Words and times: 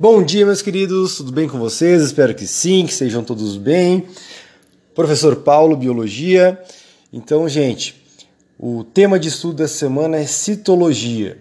Bom 0.00 0.22
dia, 0.22 0.46
meus 0.46 0.62
queridos, 0.62 1.16
tudo 1.16 1.32
bem 1.32 1.48
com 1.48 1.58
vocês? 1.58 2.00
Espero 2.00 2.32
que 2.32 2.46
sim, 2.46 2.86
que 2.86 2.94
sejam 2.94 3.24
todos 3.24 3.56
bem. 3.56 4.06
Professor 4.94 5.34
Paulo, 5.34 5.76
Biologia. 5.76 6.56
Então, 7.12 7.48
gente, 7.48 8.00
o 8.56 8.84
tema 8.84 9.18
de 9.18 9.26
estudo 9.26 9.54
dessa 9.54 9.74
semana 9.74 10.16
é 10.16 10.24
citologia. 10.24 11.38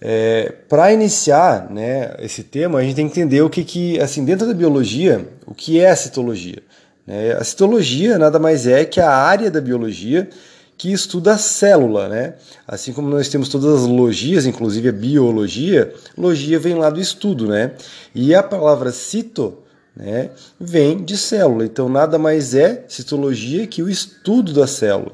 É, 0.00 0.52
Para 0.68 0.92
iniciar 0.92 1.70
né, 1.70 2.16
esse 2.18 2.42
tema, 2.42 2.80
a 2.80 2.82
gente 2.82 2.96
tem 2.96 3.08
que 3.08 3.12
entender 3.12 3.42
o 3.42 3.48
que, 3.48 3.62
que, 3.62 4.00
assim, 4.00 4.24
dentro 4.24 4.44
da 4.44 4.54
biologia, 4.54 5.28
o 5.46 5.54
que 5.54 5.78
é 5.78 5.88
a 5.88 5.94
citologia. 5.94 6.64
Né? 7.06 7.30
A 7.34 7.44
citologia 7.44 8.18
nada 8.18 8.40
mais 8.40 8.66
é 8.66 8.84
que 8.84 9.00
a 9.00 9.12
área 9.12 9.52
da 9.52 9.60
biologia 9.60 10.28
que 10.76 10.92
estuda 10.92 11.34
a 11.34 11.38
célula, 11.38 12.08
né? 12.08 12.34
Assim 12.66 12.92
como 12.92 13.08
nós 13.08 13.28
temos 13.28 13.48
todas 13.48 13.82
as 13.82 13.88
logias, 13.88 14.46
inclusive 14.46 14.88
a 14.88 14.92
biologia, 14.92 15.94
logia 16.16 16.58
vem 16.58 16.74
lá 16.74 16.90
do 16.90 17.00
estudo, 17.00 17.46
né? 17.46 17.72
E 18.14 18.34
a 18.34 18.42
palavra 18.42 18.90
cito, 18.90 19.58
né, 19.96 20.30
vem 20.58 21.02
de 21.04 21.16
célula. 21.16 21.64
Então 21.64 21.88
nada 21.88 22.18
mais 22.18 22.54
é 22.54 22.84
citologia 22.88 23.66
que 23.66 23.82
o 23.82 23.88
estudo 23.88 24.52
da 24.52 24.66
célula. 24.66 25.12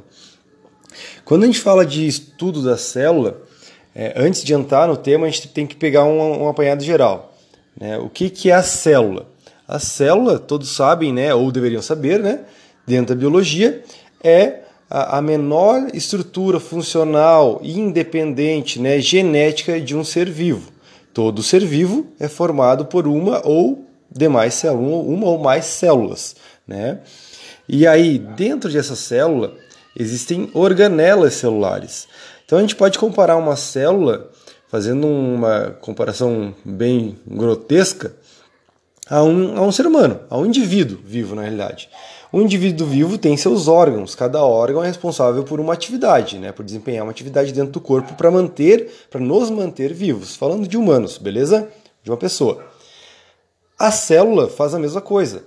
Quando 1.25 1.45
a 1.45 1.47
gente 1.47 1.61
fala 1.61 1.85
de 1.85 2.07
estudo 2.07 2.63
da 2.63 2.77
célula, 2.77 3.43
é, 3.95 4.15
antes 4.17 4.43
de 4.43 4.55
entrar 4.55 4.89
no 4.89 4.97
tema, 4.97 5.27
a 5.27 5.31
gente 5.31 5.49
tem 5.49 5.67
que 5.67 5.77
pegar 5.77 6.05
um, 6.05 6.45
um 6.45 6.49
apanhado 6.49 6.83
geral. 6.83 7.37
Né? 7.79 7.99
O 7.99 8.09
que, 8.09 8.31
que 8.31 8.51
é 8.51 8.55
a 8.55 8.63
célula? 8.63 9.27
A 9.69 9.79
célula, 9.79 10.39
todos 10.39 10.71
sabem, 10.71 11.13
né, 11.13 11.33
ou 11.33 11.53
deveriam 11.53 11.81
saber, 11.81 12.19
né, 12.19 12.41
dentro 12.87 13.15
da 13.15 13.21
biologia, 13.21 13.85
é 14.23 14.63
a 14.91 15.23
menor 15.23 15.89
estrutura 15.95 16.59
funcional 16.59 17.61
independente, 17.63 18.81
né, 18.81 19.01
genética 19.01 19.81
de 19.81 19.97
um 19.97 20.03
ser 20.03 20.29
vivo. 20.29 20.73
Todo 21.15 21.45
ser 21.45 21.65
vivo 21.65 22.09
é 22.19 22.27
formado 22.27 22.87
por 22.87 23.07
uma 23.07 23.41
ou 23.47 23.85
demais 24.11 24.55
células, 24.55 25.07
uma 25.07 25.27
ou 25.27 25.39
mais 25.39 25.67
células, 25.67 26.35
né? 26.67 27.01
E 27.69 27.87
aí, 27.87 28.19
dentro 28.19 28.69
dessa 28.69 28.97
célula, 28.97 29.55
existem 29.97 30.51
organelas 30.55 31.35
celulares. 31.35 32.09
Então 32.45 32.59
a 32.59 32.61
gente 32.61 32.75
pode 32.75 32.99
comparar 32.99 33.37
uma 33.37 33.55
célula, 33.55 34.29
fazendo 34.69 35.07
uma 35.07 35.77
comparação 35.81 36.53
bem 36.65 37.17
grotesca, 37.25 38.13
a 39.09 39.23
um, 39.23 39.57
a 39.57 39.63
um 39.63 39.73
ser 39.73 39.87
humano, 39.87 40.21
a 40.29 40.37
um 40.37 40.47
indivíduo 40.47 40.99
vivo 41.05 41.35
na 41.35 41.43
realidade. 41.43 41.89
O 42.33 42.41
indivíduo 42.41 42.87
vivo 42.87 43.19
tem 43.19 43.37
seus 43.37 43.67
órgãos, 43.67 44.15
cada 44.15 44.45
órgão 44.45 44.85
é 44.85 44.87
responsável 44.87 45.43
por 45.43 45.59
uma 45.59 45.73
atividade, 45.73 46.39
né, 46.39 46.53
por 46.53 46.65
desempenhar 46.65 47.05
uma 47.05 47.11
atividade 47.11 47.53
dentro 47.53 47.73
do 47.73 47.81
corpo 47.81 48.15
para 48.15 48.31
manter, 48.31 48.89
para 49.11 49.21
nos 49.21 49.51
manter 49.51 49.93
vivos. 49.93 50.37
Falando 50.37 50.69
de 50.69 50.77
humanos, 50.77 51.19
beleza? 51.19 51.69
De 52.05 52.11
uma 52.11 52.17
pessoa. 52.17 52.65
A 53.77 53.91
célula 53.91 54.49
faz 54.49 54.75
a 54.75 54.79
mesma 54.79 55.01
coisa. 55.01 55.43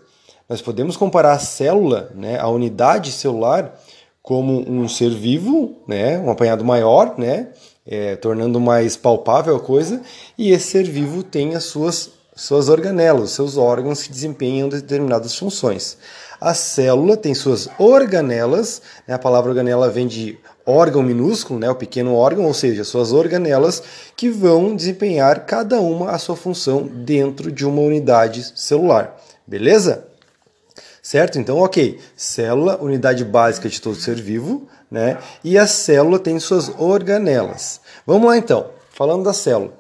Nós 0.49 0.61
podemos 0.61 0.97
comparar 0.97 1.31
a 1.31 1.39
célula, 1.39 2.11
né, 2.13 2.37
a 2.37 2.49
unidade 2.49 3.13
celular, 3.13 3.79
como 4.21 4.69
um 4.69 4.87
ser 4.89 5.11
vivo, 5.11 5.77
né, 5.87 6.19
um 6.19 6.29
apanhado 6.29 6.65
maior, 6.65 7.15
né, 7.17 7.49
é, 7.85 8.17
tornando 8.17 8.59
mais 8.59 8.97
palpável 8.97 9.55
a 9.55 9.59
coisa, 9.59 10.01
e 10.37 10.51
esse 10.51 10.71
ser 10.71 10.83
vivo 10.83 11.23
tem 11.23 11.55
as 11.55 11.63
suas, 11.63 12.11
suas 12.35 12.67
organelas, 12.67 13.31
seus 13.31 13.55
órgãos 13.55 14.03
que 14.03 14.11
desempenham 14.11 14.67
determinadas 14.67 15.37
funções. 15.37 15.97
A 16.43 16.53
célula 16.53 17.15
tem 17.15 17.33
suas 17.33 17.69
organelas, 17.79 18.81
né? 19.07 19.13
a 19.13 19.17
palavra 19.17 19.51
organela 19.51 19.89
vem 19.89 20.05
de 20.05 20.37
órgão 20.65 21.01
minúsculo, 21.01 21.57
né? 21.57 21.69
o 21.69 21.75
pequeno 21.75 22.13
órgão, 22.13 22.43
ou 22.43 22.53
seja, 22.53 22.83
suas 22.83 23.13
organelas 23.13 23.81
que 24.13 24.27
vão 24.27 24.75
desempenhar 24.75 25.45
cada 25.45 25.79
uma 25.79 26.11
a 26.11 26.17
sua 26.17 26.35
função 26.35 26.85
dentro 26.85 27.49
de 27.49 27.65
uma 27.65 27.81
unidade 27.81 28.59
celular. 28.59 29.17
Beleza? 29.47 30.05
Certo? 31.01 31.39
Então, 31.39 31.59
ok. 31.59 31.97
Célula, 32.13 32.77
unidade 32.81 33.23
básica 33.23 33.69
de 33.69 33.81
todo 33.81 33.95
ser 33.95 34.15
vivo, 34.15 34.67
né? 34.91 35.19
E 35.45 35.57
a 35.57 35.65
célula 35.65 36.19
tem 36.19 36.37
suas 36.41 36.67
organelas. 36.77 37.79
Vamos 38.05 38.27
lá 38.27 38.37
então, 38.37 38.69
falando 38.89 39.23
da 39.23 39.31
célula. 39.31 39.71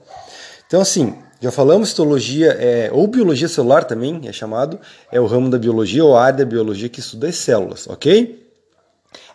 Então, 0.67 0.81
assim, 0.81 1.15
já 1.43 1.51
falamos 1.51 1.89
histologia, 1.89 2.51
é, 2.57 2.89
ou 2.93 3.05
biologia 3.05 3.49
celular 3.49 3.83
também 3.83 4.21
é 4.23 4.31
chamado, 4.31 4.79
é 5.11 5.19
o 5.19 5.25
ramo 5.25 5.49
da 5.49 5.59
biologia 5.59 6.05
ou 6.05 6.15
a 6.15 6.23
área 6.23 6.37
da 6.37 6.45
biologia 6.45 6.87
que 6.87 7.01
estuda 7.01 7.27
as 7.27 7.35
células, 7.35 7.85
ok? 7.85 8.47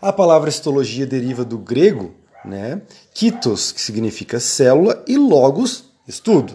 A 0.01 0.11
palavra 0.11 0.49
histologia 0.49 1.07
deriva 1.07 1.45
do 1.45 1.59
grego, 1.59 2.15
né? 2.43 2.81
Kitos, 3.13 3.73
que 3.73 3.81
significa 3.83 4.41
célula, 4.41 5.05
e 5.07 5.19
logos, 5.19 5.85
estudo. 6.09 6.55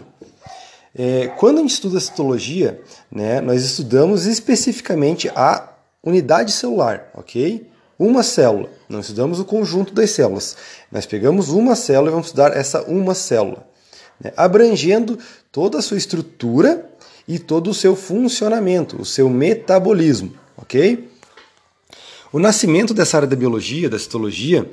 É, 0.92 1.28
quando 1.38 1.58
a 1.58 1.60
gente 1.60 1.74
estuda 1.74 2.00
citologia, 2.00 2.82
né, 3.08 3.40
nós 3.40 3.62
estudamos 3.64 4.26
especificamente 4.26 5.30
a 5.36 5.72
unidade 6.02 6.50
celular, 6.50 7.10
ok? 7.14 7.70
Uma 7.96 8.24
célula. 8.24 8.68
Não 8.88 8.98
estudamos 8.98 9.38
o 9.38 9.44
conjunto 9.44 9.94
das 9.94 10.10
células. 10.10 10.56
Nós 10.90 11.06
pegamos 11.06 11.50
uma 11.50 11.76
célula 11.76 12.08
e 12.08 12.10
vamos 12.10 12.26
estudar 12.26 12.56
essa 12.56 12.82
uma 12.82 13.14
célula 13.14 13.72
né, 14.24 14.32
abrangendo 14.36 15.18
toda 15.52 15.78
a 15.78 15.82
sua 15.82 15.98
estrutura 15.98 16.90
e 17.28 17.38
todo 17.38 17.70
o 17.70 17.74
seu 17.74 17.94
funcionamento, 17.94 19.00
o 19.00 19.04
seu 19.04 19.28
metabolismo, 19.28 20.32
ok? 20.56 21.08
O 22.32 22.38
nascimento 22.38 22.92
dessa 22.92 23.18
área 23.18 23.28
da 23.28 23.36
biologia, 23.36 23.88
da 23.88 23.98
citologia, 23.98 24.68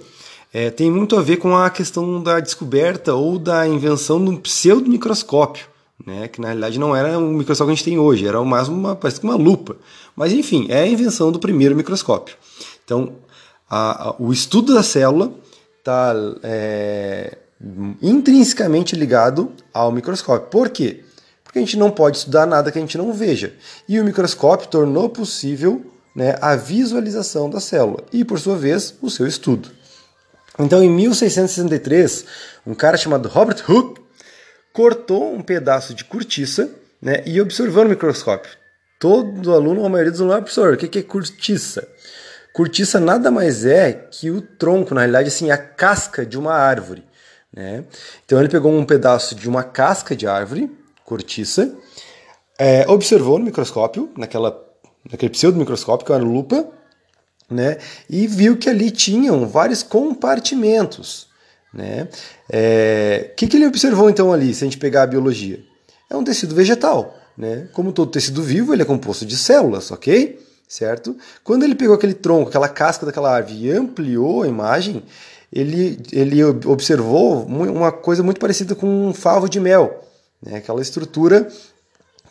é, 0.54 0.70
tem 0.70 0.90
muito 0.90 1.16
a 1.16 1.22
ver 1.22 1.38
com 1.38 1.56
a 1.56 1.70
questão 1.70 2.22
da 2.22 2.40
descoberta 2.40 3.14
ou 3.14 3.38
da 3.38 3.68
invenção 3.68 4.24
do 4.24 4.38
pseudomicroscópio, 4.40 5.68
né, 6.06 6.28
que 6.28 6.42
na 6.42 6.48
realidade 6.48 6.80
não 6.80 6.96
era 6.96 7.20
o 7.20 7.22
microscópio 7.22 7.68
que 7.68 7.74
a 7.74 7.76
gente 7.76 7.86
tem 7.86 8.00
hoje, 8.00 8.26
era 8.26 8.42
mais 8.44 8.68
uma, 8.68 8.96
parece 8.96 9.20
que 9.20 9.26
uma 9.26 9.36
lupa. 9.36 9.76
Mas 10.16 10.34
enfim, 10.34 10.66
é 10.70 10.82
a 10.82 10.88
invenção 10.88 11.32
do 11.32 11.40
primeiro 11.40 11.76
microscópio. 11.76 12.36
Então, 12.84 13.14
a, 13.70 14.10
a, 14.10 14.16
o 14.18 14.34
estudo 14.34 14.74
da 14.74 14.84
célula 14.84 15.32
está 15.80 16.14
é, 16.44 17.38
intrinsecamente 18.02 18.96
ligado 18.96 19.52
ao 19.74 19.92
microscópio. 19.92 20.50
Por 20.50 20.70
quê? 20.70 21.04
Porque 21.44 21.60
a 21.60 21.62
gente 21.62 21.78
não 21.78 21.92
pode 21.92 22.18
estudar 22.18 22.46
nada 22.46 22.72
que 22.72 22.78
a 22.78 22.82
gente 22.82 22.98
não 22.98 23.14
veja. 23.14 23.54
E 23.88 24.00
o 24.00 24.04
microscópio 24.04 24.68
tornou 24.68 25.10
possível 25.10 25.86
né, 26.16 26.36
a 26.42 26.56
visualização 26.56 27.50
da 27.50 27.60
célula 27.60 28.04
e, 28.12 28.24
por 28.24 28.40
sua 28.40 28.56
vez, 28.56 28.96
o 29.02 29.10
seu 29.10 29.28
estudo. 29.28 29.70
Então, 30.60 30.84
em 30.84 30.90
1663, 30.90 32.26
um 32.66 32.74
cara 32.74 32.98
chamado 32.98 33.30
Robert 33.30 33.64
Hooke 33.68 34.02
cortou 34.74 35.34
um 35.34 35.42
pedaço 35.42 35.94
de 35.94 36.04
cortiça 36.04 36.70
né, 37.02 37.24
e 37.26 37.40
observou 37.42 37.84
no 37.84 37.90
microscópio. 37.90 38.52
Todo 39.00 39.54
aluno, 39.54 39.86
a 39.86 39.90
maioria 39.90 40.12
dos 40.12 40.22
alunos, 40.22 40.38
absorve. 40.38 40.76
O 40.76 40.90
que 40.90 41.00
é 41.00 41.04
cortiça? 41.04 41.88
Cortiça 42.54 43.00
nada 43.00 43.32
mais 43.32 43.66
é 43.66 43.94
que 43.94 44.30
o 44.30 44.42
tronco, 44.42 44.94
na 44.94 45.02
realidade, 45.02 45.30
assim, 45.30 45.50
a 45.50 45.58
casca 45.58 46.26
de 46.26 46.38
uma 46.38 46.54
árvore. 46.54 47.04
Né? 47.54 47.84
Então 48.26 48.40
ele 48.40 48.50
pegou 48.50 48.72
um 48.72 48.86
pedaço 48.86 49.36
de 49.36 49.50
uma 49.50 49.64
casca 49.64 50.16
de 50.16 50.28
árvore, 50.28 50.72
cortiça, 51.06 51.76
é, 52.58 52.86
observou 52.88 53.38
no 53.38 53.46
microscópio, 53.46 54.10
naquela, 54.16 54.64
naquele 55.10 55.32
pseudo-microscópio, 55.32 56.06
que 56.06 56.14
era 56.14 56.24
lupa, 56.24 56.68
né? 57.50 57.78
e 58.10 58.28
viu 58.28 58.58
que 58.58 58.70
ali 58.70 58.92
tinham 58.92 59.48
vários 59.48 59.84
compartimentos. 59.84 61.28
Né? 61.74 62.08
É, 62.50 63.32
o 63.32 63.36
que, 63.36 63.48
que 63.48 63.58
ele 63.58 63.68
observou 63.68 64.10
então 64.10 64.32
ali, 64.32 64.54
se 64.54 64.64
a 64.64 64.68
gente 64.68 64.78
pegar 64.78 65.04
a 65.04 65.08
biologia? 65.08 65.60
É 66.10 66.16
um 66.16 66.24
tecido 66.24 66.56
vegetal. 66.56 67.18
Né? 67.38 67.68
Como 67.74 67.92
todo 67.92 68.12
tecido 68.12 68.44
vivo, 68.44 68.74
ele 68.74 68.82
é 68.82 68.86
composto 68.86 69.26
de 69.26 69.38
células, 69.38 69.90
ok? 69.92 70.40
Certo? 70.68 71.18
Quando 71.44 71.64
ele 71.64 71.76
pegou 71.76 71.96
aquele 71.96 72.14
tronco, 72.14 72.50
aquela 72.50 72.70
casca 72.70 73.06
daquela 73.06 73.34
árvore 73.34 73.66
e 73.66 73.72
ampliou 73.72 74.44
a 74.44 74.48
imagem, 74.48 75.04
ele, 75.52 76.00
ele 76.12 76.44
observou 76.44 77.44
uma 77.46 77.92
coisa 77.92 78.24
muito 78.24 78.40
parecida 78.40 78.74
com 78.74 78.88
um 78.88 79.14
favo 79.14 79.50
de 79.50 79.60
mel, 79.60 80.04
né? 80.42 80.58
aquela 80.58 80.82
estrutura 80.82 81.48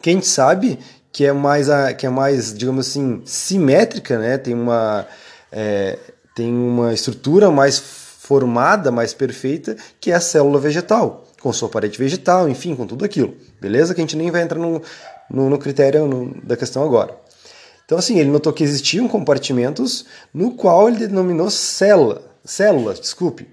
que 0.01 0.09
a 0.09 0.13
gente 0.13 0.27
sabe 0.27 0.79
que 1.13 1.27
é 1.27 1.33
mais, 1.33 1.69
que 1.99 2.07
é 2.07 2.09
mais 2.09 2.57
digamos 2.57 2.89
assim, 2.89 3.21
simétrica, 3.27 4.19
né? 4.19 4.39
tem, 4.39 4.55
uma, 4.55 5.07
é, 5.53 5.99
tem 6.35 6.51
uma 6.53 6.95
estrutura 6.95 7.51
mais 7.51 7.79
formada, 7.79 8.91
mais 8.91 9.13
perfeita, 9.13 9.77
que 10.01 10.13
é 10.13 10.15
a 10.15 10.21
célula 10.21 10.59
vegetal, 10.59 11.27
com 11.43 11.53
sua 11.53 11.69
parede 11.69 11.99
vegetal, 11.99 12.49
enfim, 12.49 12.75
com 12.77 12.87
tudo 12.87 13.05
aquilo. 13.05 13.35
Beleza? 13.61 13.93
Que 13.93 14.01
a 14.01 14.05
gente 14.05 14.17
nem 14.17 14.31
vai 14.31 14.43
entrar 14.43 14.59
no, 14.59 14.81
no, 15.29 15.51
no 15.51 15.59
critério 15.59 16.07
no, 16.07 16.33
da 16.43 16.57
questão 16.57 16.85
agora. 16.85 17.15
Então, 17.91 17.99
assim, 17.99 18.21
ele 18.21 18.31
notou 18.31 18.53
que 18.53 18.63
existiam 18.63 19.09
compartimentos 19.09 20.07
no 20.33 20.53
qual 20.53 20.89
ele 20.89 21.09
denominou 21.09 21.51
célula, 21.51 22.23
células, 22.45 23.01
desculpe, 23.01 23.49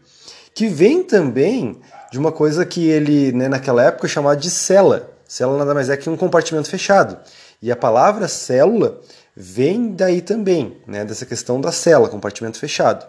que 0.53 0.67
vem 0.67 1.01
também 1.01 1.81
de 2.11 2.19
uma 2.19 2.31
coisa 2.31 2.63
que 2.63 2.87
ele, 2.87 3.31
né, 3.31 3.49
naquela 3.49 3.83
época, 3.83 4.07
chamava 4.07 4.37
de 4.37 4.51
célula. 4.51 5.09
Célula 5.27 5.57
nada 5.57 5.73
mais 5.73 5.89
é 5.89 5.97
que 5.97 6.07
um 6.07 6.15
compartimento 6.15 6.69
fechado. 6.69 7.17
E 7.59 7.71
a 7.71 7.75
palavra 7.75 8.27
célula 8.27 9.01
vem 9.35 9.95
daí 9.95 10.21
também, 10.21 10.77
né, 10.85 11.03
dessa 11.03 11.25
questão 11.25 11.59
da 11.59 11.71
célula, 11.71 12.07
compartimento 12.07 12.59
fechado. 12.59 13.07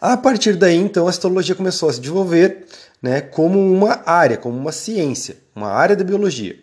A 0.00 0.16
partir 0.16 0.56
daí, 0.56 0.74
então, 0.74 1.06
a 1.06 1.10
histologia 1.10 1.54
começou 1.54 1.88
a 1.88 1.92
se 1.92 2.00
desenvolver 2.00 2.66
né, 3.00 3.20
como 3.20 3.60
uma 3.60 4.02
área, 4.04 4.36
como 4.36 4.58
uma 4.58 4.72
ciência, 4.72 5.36
uma 5.54 5.68
área 5.68 5.94
da 5.94 6.02
biologia. 6.02 6.58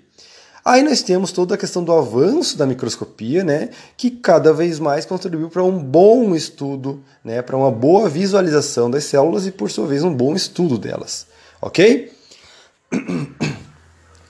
Aí 0.63 0.84
nós 0.84 1.02
temos 1.02 1.31
toda 1.31 1.56
a 1.56 1.58
questão 1.58 1.84
do 1.84 1.92
avanço 1.92 2.56
da 2.58 2.68
microscopia, 2.68 3.44
né, 3.44 3.69
que 3.98 4.12
cada 4.12 4.54
vez 4.54 4.80
mais 4.80 5.06
contribuiu 5.06 5.50
para 5.50 5.63
um 5.63 5.80
bom 5.80 6.36
estudo, 6.36 7.04
né, 7.24 7.42
para 7.42 7.58
uma 7.58 7.72
boa 7.72 8.08
visualização 8.08 8.90
das 8.90 9.06
células 9.06 9.48
e, 9.48 9.52
por 9.52 9.72
sua 9.72 9.88
vez, 9.88 10.04
um 10.04 10.13
bom 10.13 10.36
estudo 10.36 10.78
delas. 10.78 11.25
Ok? 11.60 12.12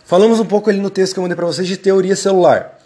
Falamos 0.05 0.39
um 0.39 0.45
pouco 0.45 0.69
ali 0.69 0.79
no 0.79 0.89
texto 0.89 1.13
que 1.13 1.19
eu 1.19 1.23
mandei 1.23 1.35
para 1.35 1.45
vocês 1.45 1.67
de 1.67 1.77
teoria 1.77 2.15
celular. 2.15 2.79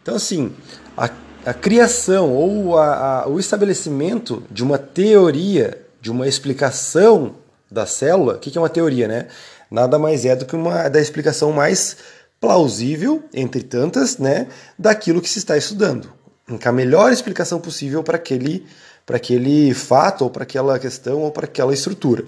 Então, 0.00 0.14
assim, 0.16 0.52
a, 0.96 1.10
a 1.44 1.54
criação 1.54 2.32
ou 2.32 2.76
a, 2.76 3.22
a, 3.22 3.28
o 3.28 3.38
estabelecimento 3.38 4.44
de 4.50 4.62
uma 4.62 4.78
teoria, 4.78 5.86
de 6.00 6.10
uma 6.10 6.26
explicação 6.26 7.36
da 7.70 7.86
célula, 7.86 8.34
o 8.34 8.38
que, 8.38 8.50
que 8.50 8.58
é 8.58 8.60
uma 8.60 8.68
teoria, 8.68 9.08
né? 9.08 9.28
Nada 9.70 9.98
mais 9.98 10.24
é 10.26 10.36
do 10.36 10.44
que 10.44 10.54
uma 10.54 10.88
da 10.88 11.00
explicação 11.00 11.52
mais 11.52 11.96
plausível, 12.42 13.22
entre 13.32 13.62
tantas, 13.62 14.18
né, 14.18 14.48
daquilo 14.76 15.22
que 15.22 15.30
se 15.30 15.38
está 15.38 15.56
estudando. 15.56 16.12
Com 16.48 16.68
a 16.68 16.72
melhor 16.72 17.12
explicação 17.12 17.60
possível 17.60 18.02
para 18.02 18.16
aquele, 18.16 18.66
para 19.06 19.16
aquele 19.16 19.72
fato, 19.72 20.24
ou 20.24 20.30
para 20.30 20.42
aquela 20.42 20.76
questão, 20.76 21.20
ou 21.20 21.30
para 21.30 21.44
aquela 21.44 21.72
estrutura. 21.72 22.24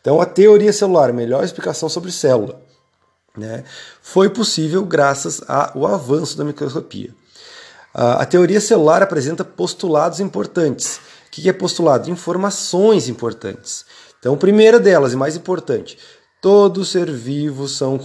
Então, 0.00 0.18
a 0.18 0.24
teoria 0.24 0.72
celular, 0.72 1.10
a 1.10 1.12
melhor 1.12 1.44
explicação 1.44 1.90
sobre 1.90 2.10
célula, 2.10 2.58
né, 3.36 3.64
foi 4.00 4.30
possível 4.30 4.82
graças 4.82 5.42
ao 5.46 5.86
avanço 5.86 6.38
da 6.38 6.44
microscopia. 6.44 7.14
A 7.92 8.24
teoria 8.24 8.62
celular 8.62 9.02
apresenta 9.02 9.44
postulados 9.44 10.20
importantes. 10.20 10.96
O 11.26 11.30
que 11.30 11.48
é 11.50 11.52
postulado? 11.52 12.10
Informações 12.10 13.08
importantes. 13.08 13.84
Então, 14.18 14.38
primeira 14.38 14.80
delas 14.80 15.12
e 15.12 15.16
mais 15.16 15.36
importante, 15.36 15.98
Todo 16.44 16.84
ser 16.84 17.10
vivo 17.10 17.66
são, 17.66 17.98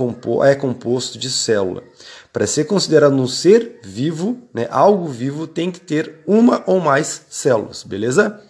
é 0.46 0.56
composto 0.56 1.20
de 1.20 1.30
célula. 1.30 1.84
Para 2.32 2.48
ser 2.48 2.64
considerado 2.64 3.14
um 3.14 3.28
ser 3.28 3.82
vivo, 3.84 4.38
né, 4.54 4.66
algo 4.72 5.10
vivo 5.10 5.46
tem 5.46 5.70
que 5.70 5.82
ter 5.82 6.24
uma 6.26 6.64
ou 6.66 6.80
mais 6.80 7.26
células, 7.30 7.84
beleza? 7.84 8.42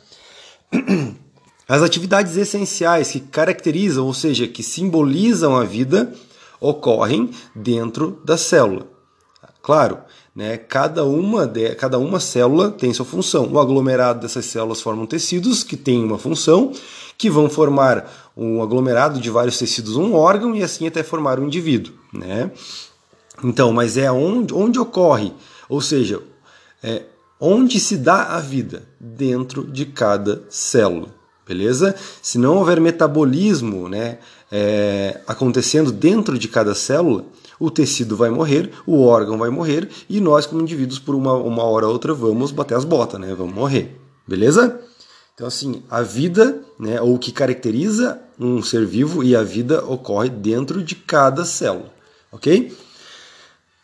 As 1.67 1.81
atividades 1.81 2.37
essenciais 2.37 3.09
que 3.09 3.19
caracterizam, 3.19 4.05
ou 4.05 4.13
seja, 4.13 4.47
que 4.47 4.61
simbolizam 4.61 5.55
a 5.55 5.63
vida, 5.63 6.13
ocorrem 6.61 7.31
dentro 7.55 8.21
da 8.23 8.37
célula. 8.37 8.85
Claro, 9.63 9.97
né, 10.35 10.55
cada, 10.55 11.03
uma 11.03 11.47
de, 11.47 11.73
cada 11.73 11.97
uma 11.97 12.19
célula 12.19 12.69
tem 12.69 12.93
sua 12.93 13.05
função. 13.05 13.51
O 13.51 13.59
aglomerado 13.59 14.19
dessas 14.19 14.45
células 14.45 14.81
formam 14.81 15.07
tecidos 15.07 15.63
que 15.63 15.75
têm 15.75 16.03
uma 16.03 16.19
função, 16.19 16.71
que 17.17 17.29
vão 17.29 17.49
formar 17.49 18.28
um 18.39 18.63
aglomerado 18.63 19.19
de 19.19 19.29
vários 19.29 19.57
tecidos, 19.57 19.97
um 19.97 20.13
órgão, 20.13 20.55
e 20.55 20.63
assim 20.63 20.87
até 20.87 21.03
formar 21.03 21.39
um 21.39 21.45
indivíduo. 21.45 21.93
Né? 22.13 22.49
Então, 23.43 23.73
mas 23.73 23.97
é 23.97 24.09
onde, 24.09 24.53
onde 24.53 24.79
ocorre, 24.79 25.33
ou 25.67 25.81
seja, 25.81 26.21
é 26.81 27.03
onde 27.39 27.79
se 27.79 27.97
dá 27.97 28.35
a 28.35 28.39
vida 28.39 28.87
dentro 28.99 29.65
de 29.65 29.85
cada 29.85 30.43
célula. 30.49 31.09
Beleza? 31.45 31.95
Se 32.21 32.37
não 32.37 32.57
houver 32.57 32.79
metabolismo 32.79 33.89
né, 33.89 34.19
é, 34.51 35.19
acontecendo 35.27 35.91
dentro 35.91 36.37
de 36.37 36.47
cada 36.47 36.75
célula, 36.75 37.25
o 37.59 37.69
tecido 37.69 38.15
vai 38.15 38.29
morrer, 38.29 38.71
o 38.85 39.03
órgão 39.03 39.37
vai 39.37 39.49
morrer 39.49 39.89
e 40.07 40.21
nós, 40.21 40.45
como 40.45 40.61
indivíduos, 40.61 40.99
por 40.99 41.15
uma, 41.15 41.33
uma 41.33 41.63
hora 41.63 41.87
ou 41.87 41.93
outra, 41.93 42.13
vamos 42.13 42.51
bater 42.51 42.77
as 42.77 42.85
botas, 42.85 43.19
né? 43.19 43.33
Vamos 43.35 43.53
morrer. 43.53 43.99
Beleza? 44.27 44.79
Então, 45.39 45.47
assim, 45.47 45.81
a 45.89 46.01
vida, 46.01 46.59
né, 46.77 46.99
ou 46.99 47.15
o 47.15 47.17
que 47.17 47.31
caracteriza 47.31 48.19
um 48.37 48.61
ser 48.61 48.85
vivo 48.85 49.23
e 49.23 49.37
a 49.37 49.41
vida 49.41 49.81
ocorre 49.85 50.27
dentro 50.27 50.83
de 50.83 50.95
cada 50.95 51.45
célula, 51.45 51.93
ok? 52.29 52.75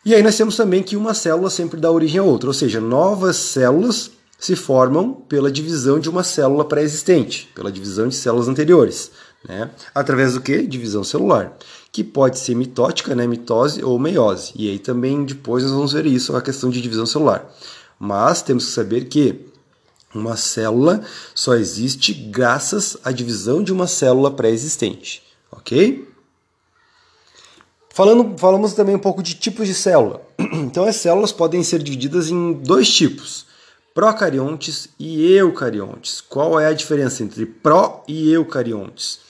E 0.04 0.14
aí 0.14 0.22
nós 0.22 0.36
temos 0.36 0.54
também 0.54 0.82
que 0.82 0.98
uma 0.98 1.14
célula 1.14 1.48
sempre 1.48 1.80
dá 1.80 1.90
origem 1.90 2.20
a 2.20 2.22
outra, 2.22 2.50
ou 2.50 2.52
seja, 2.52 2.78
novas 2.78 3.36
células 3.36 4.10
se 4.38 4.54
formam 4.54 5.14
pela 5.14 5.50
divisão 5.50 5.98
de 5.98 6.10
uma 6.10 6.22
célula 6.22 6.62
pré-existente, 6.62 7.48
pela 7.54 7.72
divisão 7.72 8.06
de 8.06 8.16
células 8.16 8.48
anteriores, 8.48 9.10
né? 9.48 9.70
através 9.94 10.34
do 10.34 10.42
que? 10.42 10.60
Divisão 10.60 11.02
celular, 11.02 11.56
que 11.90 12.04
pode 12.04 12.38
ser 12.38 12.54
mitótica, 12.54 13.14
né? 13.14 13.26
mitose 13.26 13.82
ou 13.82 13.98
meiose. 13.98 14.52
E 14.56 14.68
aí 14.68 14.78
também 14.78 15.24
depois 15.24 15.64
nós 15.64 15.72
vamos 15.72 15.94
ver 15.94 16.04
isso, 16.04 16.36
a 16.36 16.42
questão 16.42 16.68
de 16.68 16.82
divisão 16.82 17.06
celular. 17.06 17.50
Mas 17.98 18.42
temos 18.42 18.66
que 18.66 18.72
saber 18.72 19.06
que 19.06 19.55
uma 20.16 20.36
célula 20.36 21.02
só 21.34 21.54
existe 21.54 22.12
graças 22.12 22.96
à 23.04 23.12
divisão 23.12 23.62
de 23.62 23.72
uma 23.72 23.86
célula 23.86 24.30
pré-existente, 24.30 25.22
ok? 25.50 26.08
Falando, 27.96 28.38
falamos 28.38 28.74
também 28.74 28.94
um 28.94 28.98
pouco 28.98 29.22
de 29.22 29.34
tipos 29.34 29.66
de 29.66 29.72
célula. 29.72 30.20
Então, 30.52 30.84
as 30.84 30.96
células 30.96 31.32
podem 31.32 31.62
ser 31.62 31.82
divididas 31.82 32.28
em 32.28 32.52
dois 32.52 32.92
tipos: 32.92 33.46
procariontes 33.94 34.90
e 34.98 35.32
eucariontes. 35.32 36.20
Qual 36.20 36.60
é 36.60 36.66
a 36.66 36.74
diferença 36.74 37.22
entre 37.22 37.46
pró 37.46 38.04
e 38.06 38.30
eucariontes? 38.30 39.20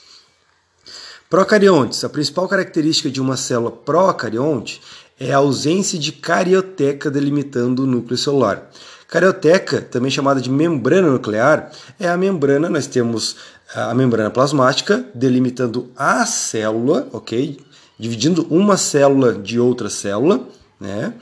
Procariontes. 1.29 2.03
A 2.03 2.09
principal 2.09 2.47
característica 2.49 3.09
de 3.09 3.21
uma 3.21 3.37
célula 3.37 3.71
procarionte 3.71 4.81
é 5.17 5.31
a 5.31 5.37
ausência 5.37 5.97
de 5.97 6.11
carioteca 6.11 7.09
delimitando 7.09 7.83
o 7.83 7.87
núcleo 7.87 8.17
celular. 8.17 8.69
Carioteca, 9.07 9.81
também 9.81 10.11
chamada 10.11 10.41
de 10.41 10.49
membrana 10.49 11.09
nuclear, 11.09 11.71
é 11.97 12.09
a 12.09 12.17
membrana, 12.17 12.69
nós 12.69 12.87
temos 12.87 13.37
a 13.73 13.93
membrana 13.93 14.29
plasmática 14.29 15.05
delimitando 15.15 15.89
a 15.95 16.25
célula, 16.25 17.07
ok? 17.13 17.57
Dividindo 17.97 18.45
uma 18.49 18.75
célula 18.75 19.33
de 19.33 19.59
outra 19.59 19.89
célula, 19.89 20.41
né? 20.79 21.13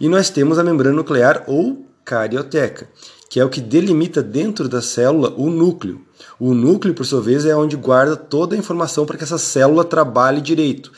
E 0.00 0.08
nós 0.08 0.30
temos 0.30 0.58
a 0.58 0.64
membrana 0.64 0.96
nuclear 0.96 1.44
ou 1.46 1.86
carioteca, 2.02 2.88
que 3.28 3.38
é 3.38 3.44
o 3.44 3.50
que 3.50 3.60
delimita 3.60 4.22
dentro 4.22 4.66
da 4.66 4.80
célula 4.80 5.34
o 5.36 5.50
núcleo. 5.50 6.00
O 6.40 6.54
núcleo, 6.54 6.94
por 6.94 7.04
sua 7.04 7.20
vez, 7.20 7.44
é 7.44 7.54
onde 7.54 7.76
guarda 7.76 8.16
toda 8.16 8.56
a 8.56 8.58
informação 8.58 9.04
para 9.04 9.18
que 9.18 9.24
essa 9.24 9.38
célula 9.38 9.84
trabalhe 9.84 10.40
direito 10.40 10.90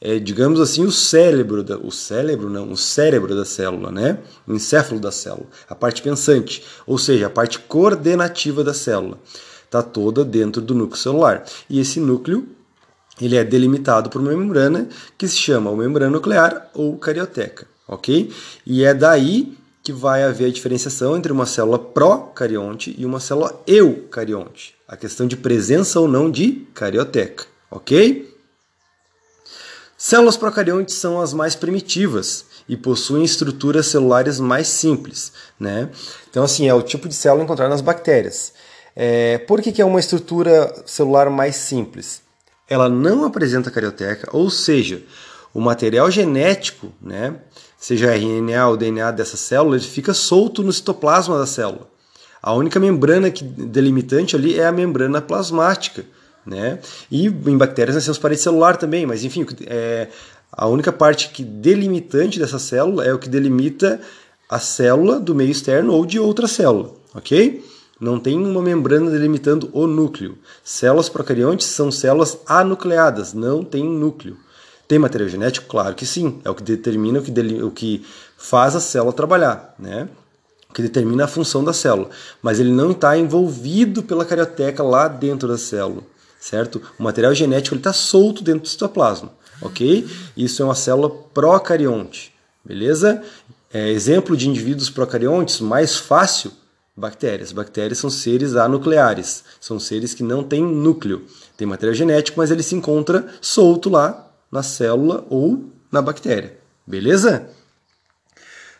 é, 0.00 0.18
digamos 0.18 0.60
assim, 0.60 0.84
o 0.84 0.92
cérebro, 0.92 1.62
da, 1.62 1.76
o 1.76 1.90
cérebro 1.90 2.48
não, 2.48 2.70
o 2.70 2.76
cérebro 2.76 3.34
da 3.34 3.44
célula, 3.44 3.90
né? 3.90 4.18
O 4.46 4.54
encéfalo 4.54 5.00
da 5.00 5.10
célula, 5.10 5.46
a 5.68 5.74
parte 5.74 6.02
pensante, 6.02 6.62
ou 6.86 6.98
seja, 6.98 7.26
a 7.26 7.30
parte 7.30 7.58
coordenativa 7.58 8.62
da 8.62 8.72
célula, 8.72 9.18
está 9.64 9.82
toda 9.82 10.24
dentro 10.24 10.62
do 10.62 10.74
núcleo 10.74 11.00
celular. 11.00 11.44
E 11.68 11.80
esse 11.80 11.98
núcleo 11.98 12.48
ele 13.20 13.36
é 13.36 13.44
delimitado 13.44 14.08
por 14.08 14.20
uma 14.20 14.30
membrana 14.32 14.88
que 15.16 15.26
se 15.26 15.36
chama 15.36 15.74
membrana 15.74 16.12
nuclear 16.12 16.70
ou 16.72 16.96
carioteca, 16.96 17.66
ok? 17.86 18.32
E 18.64 18.84
é 18.84 18.94
daí 18.94 19.58
que 19.82 19.92
vai 19.92 20.22
haver 20.22 20.46
a 20.46 20.52
diferenciação 20.52 21.16
entre 21.16 21.32
uma 21.32 21.46
célula 21.46 21.78
procarionte 21.78 22.94
e 22.96 23.04
uma 23.04 23.18
célula 23.18 23.60
eucarionte, 23.66 24.74
a 24.86 24.96
questão 24.96 25.26
de 25.26 25.36
presença 25.36 25.98
ou 25.98 26.06
não 26.06 26.30
de 26.30 26.66
carioteca, 26.72 27.46
ok? 27.70 28.37
Células 30.00 30.36
procariontes 30.36 30.94
são 30.94 31.20
as 31.20 31.34
mais 31.34 31.56
primitivas 31.56 32.44
e 32.68 32.76
possuem 32.76 33.24
estruturas 33.24 33.88
celulares 33.88 34.38
mais 34.38 34.68
simples. 34.68 35.32
Né? 35.58 35.90
Então, 36.30 36.44
assim, 36.44 36.68
é 36.68 36.72
o 36.72 36.82
tipo 36.82 37.08
de 37.08 37.14
célula 37.14 37.42
encontrada 37.42 37.70
nas 37.70 37.80
bactérias. 37.80 38.52
É, 38.94 39.38
por 39.38 39.60
que, 39.60 39.72
que 39.72 39.82
é 39.82 39.84
uma 39.84 39.98
estrutura 39.98 40.72
celular 40.86 41.28
mais 41.30 41.56
simples? 41.56 42.22
Ela 42.68 42.88
não 42.88 43.24
apresenta 43.24 43.72
carioteca, 43.72 44.28
ou 44.32 44.48
seja, 44.50 45.02
o 45.52 45.60
material 45.60 46.08
genético, 46.12 46.92
né, 47.02 47.34
seja 47.76 48.14
RNA 48.14 48.68
ou 48.68 48.76
DNA 48.76 49.10
dessa 49.10 49.36
célula, 49.36 49.76
ele 49.76 49.84
fica 49.84 50.14
solto 50.14 50.62
no 50.62 50.72
citoplasma 50.72 51.38
da 51.38 51.46
célula. 51.46 51.88
A 52.40 52.52
única 52.52 52.78
membrana 52.78 53.32
que, 53.32 53.42
delimitante 53.42 54.36
ali 54.36 54.60
é 54.60 54.66
a 54.66 54.72
membrana 54.72 55.20
plasmática 55.20 56.04
né? 56.48 56.78
E 57.10 57.26
em 57.26 57.56
bactérias 57.56 57.94
nós 57.94 58.04
temos 58.04 58.18
parede 58.18 58.40
celular 58.40 58.76
também, 58.76 59.04
mas 59.06 59.24
enfim, 59.24 59.46
é, 59.66 60.08
a 60.50 60.66
única 60.66 60.90
parte 60.90 61.28
que 61.28 61.44
delimitante 61.44 62.38
dessa 62.38 62.58
célula 62.58 63.04
é 63.04 63.12
o 63.12 63.18
que 63.18 63.28
delimita 63.28 64.00
a 64.48 64.58
célula 64.58 65.20
do 65.20 65.34
meio 65.34 65.50
externo 65.50 65.92
ou 65.92 66.06
de 66.06 66.18
outra 66.18 66.48
célula, 66.48 66.90
ok? 67.14 67.62
Não 68.00 68.18
tem 68.18 68.38
uma 68.38 68.62
membrana 68.62 69.10
delimitando 69.10 69.68
o 69.72 69.86
núcleo. 69.86 70.38
Células 70.64 71.08
procariontes 71.08 71.66
são 71.66 71.90
células 71.90 72.38
anucleadas, 72.46 73.34
não 73.34 73.64
tem 73.64 73.84
núcleo. 73.84 74.36
Tem 74.86 74.98
material 74.98 75.28
genético? 75.28 75.66
Claro 75.66 75.94
que 75.94 76.06
sim. 76.06 76.40
É 76.44 76.48
o 76.48 76.54
que 76.54 76.62
determina 76.62 77.18
o 77.18 77.22
que, 77.22 77.62
o 77.62 77.70
que 77.70 78.06
faz 78.38 78.74
a 78.74 78.80
célula 78.80 79.12
trabalhar, 79.12 79.74
né? 79.78 80.08
O 80.70 80.72
que 80.72 80.80
determina 80.80 81.24
a 81.24 81.28
função 81.28 81.62
da 81.62 81.72
célula. 81.72 82.08
Mas 82.40 82.60
ele 82.60 82.70
não 82.70 82.92
está 82.92 83.18
envolvido 83.18 84.02
pela 84.02 84.24
carioteca 84.24 84.82
lá 84.82 85.08
dentro 85.08 85.48
da 85.48 85.58
célula 85.58 86.04
certo? 86.40 86.80
O 86.98 87.02
material 87.02 87.34
genético 87.34 87.76
está 87.76 87.92
solto 87.92 88.42
dentro 88.42 88.62
do 88.62 88.68
citoplasma, 88.68 89.32
ok? 89.60 90.08
Isso 90.36 90.62
é 90.62 90.64
uma 90.64 90.74
célula 90.74 91.10
procarionte, 91.10 92.32
beleza? 92.64 93.22
É, 93.72 93.90
exemplo 93.90 94.36
de 94.36 94.48
indivíduos 94.48 94.88
procariontes 94.88 95.60
mais 95.60 95.96
fácil 95.96 96.52
Bactérias. 96.98 97.52
Bactérias 97.52 97.98
são 97.98 98.10
seres 98.10 98.56
anucleares, 98.56 99.44
são 99.60 99.78
seres 99.78 100.14
que 100.14 100.22
não 100.24 100.42
têm 100.42 100.64
núcleo. 100.64 101.24
Tem 101.56 101.64
material 101.64 101.94
genético, 101.94 102.38
mas 102.38 102.50
ele 102.50 102.62
se 102.62 102.74
encontra 102.74 103.24
solto 103.40 103.88
lá 103.88 104.28
na 104.50 104.64
célula 104.64 105.24
ou 105.30 105.64
na 105.92 106.02
bactéria. 106.02 106.58
Beleza? 106.84 107.50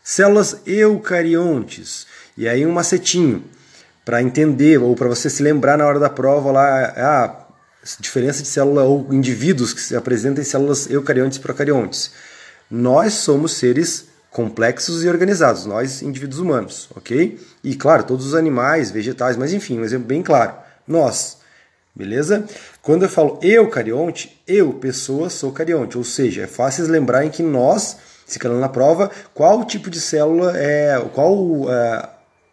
Células 0.03 0.61
eucariontes. 0.67 2.09
E 2.37 2.49
aí 2.49 2.67
um 2.67 2.73
macetinho 2.73 3.45
para 4.05 4.21
entender 4.21 4.79
ou 4.79 4.97
para 4.97 5.09
você 5.09 5.31
se 5.31 5.43
lembrar 5.43 5.79
na 5.79 5.87
hora 5.87 6.01
da 6.01 6.11
prova 6.11 6.51
lá, 6.51 6.85
a 6.87 7.48
diferença 8.01 8.43
de 8.43 8.49
célula 8.49 8.83
ou 8.85 9.13
indivíduos 9.13 9.73
que 9.73 9.81
se 9.81 9.97
apresentam 9.97 10.43
em 10.43 10.47
células 10.47 10.91
eucariontes 10.91 11.39
e 11.39 11.41
procariontes. 11.41 12.13
Nós 12.71 13.15
somos 13.15 13.53
seres 13.53 14.07
complexos 14.31 15.03
e 15.05 15.09
organizados, 15.09 15.65
nós 15.65 16.03
indivíduos 16.03 16.39
humanos, 16.39 16.89
ok? 16.95 17.41
E 17.65 17.75
claro, 17.75 18.05
todos 18.05 18.27
os 18.27 18.35
animais, 18.35 18.91
vegetais, 18.91 19.37
mas 19.37 19.53
enfim, 19.53 19.79
um 19.79 19.85
exemplo 19.85 20.07
bem 20.07 20.23
claro. 20.23 20.55
Nós, 20.87 21.39
beleza? 21.95 22.45
Quando 22.83 23.05
eu 23.05 23.09
falo 23.09 23.39
eucarionte, 23.43 24.41
eu, 24.47 24.75
pessoa, 24.75 25.31
sou 25.31 25.51
carionte, 25.51 25.97
ou 25.97 26.05
seja, 26.05 26.43
é 26.43 26.47
fácil 26.47 26.87
lembrarem 26.87 27.31
que 27.31 27.43
nós, 27.43 27.97
se 28.27 28.39
calando 28.39 28.61
na 28.61 28.69
prova, 28.69 29.11
qual 29.33 29.65
tipo 29.65 29.89
de 29.89 30.01
célula 30.01 30.53
é, 30.57 30.99
qual 31.15 31.35
uh, 31.35 32.09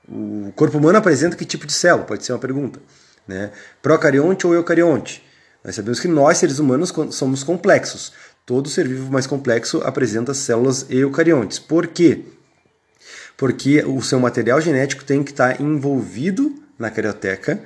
o 0.08 0.54
corpo 0.56 0.78
humano 0.78 0.98
apresenta 0.98 1.36
que 1.36 1.46
tipo 1.46 1.68
de 1.68 1.74
célula? 1.74 2.06
Pode 2.06 2.26
ser 2.26 2.32
uma 2.32 2.40
pergunta. 2.40 2.80
Né? 3.28 3.52
Procarionte 3.82 4.46
ou 4.46 4.54
eucarionte? 4.54 5.24
Nós 5.64 5.76
sabemos 5.76 6.00
que 6.00 6.08
nós, 6.08 6.38
seres 6.38 6.60
humanos, 6.60 6.94
somos 7.12 7.44
complexos. 7.44 8.14
Todo 8.46 8.70
ser 8.70 8.88
vivo 8.88 9.12
mais 9.12 9.26
complexo 9.26 9.82
apresenta 9.84 10.34
células 10.34 10.86
eucariontes. 10.90 11.58
Por 11.58 11.88
quê? 11.88 12.26
Porque 13.36 13.84
o 13.84 14.02
seu 14.02 14.20
material 14.20 14.62
genético 14.62 15.04
tem 15.04 15.24
que 15.24 15.32
estar 15.32 15.60
envolvido 15.60 16.54
na 16.78 16.92
carioteca 16.92 17.60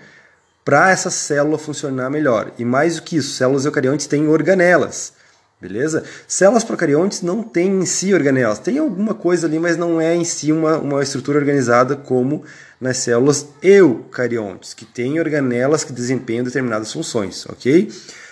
para 0.63 0.91
essa 0.91 1.09
célula 1.09 1.57
funcionar 1.57 2.09
melhor. 2.09 2.53
E 2.57 2.63
mais 2.63 2.95
do 2.95 3.01
que 3.01 3.17
isso, 3.17 3.35
células 3.35 3.65
eucariontes 3.65 4.07
têm 4.07 4.27
organelas. 4.27 5.13
Beleza? 5.61 6.05
Células 6.25 6.63
procariontes 6.63 7.21
não 7.21 7.43
têm 7.43 7.81
em 7.81 7.85
si 7.85 8.13
organelas. 8.13 8.59
Tem 8.59 8.77
alguma 8.77 9.13
coisa 9.13 9.45
ali, 9.45 9.59
mas 9.59 9.75
não 9.75 9.99
é 9.99 10.15
em 10.15 10.23
si 10.23 10.53
uma, 10.53 10.77
uma 10.77 11.03
estrutura 11.03 11.37
organizada 11.37 11.97
como 11.97 12.43
nas 12.79 12.97
células 12.97 13.45
eucariontes, 13.61 14.73
que 14.73 14.85
têm 14.85 15.19
organelas 15.19 15.83
que 15.83 15.91
desempenham 15.91 16.45
determinadas 16.45 16.93
funções, 16.93 17.45
ok? 17.47 17.91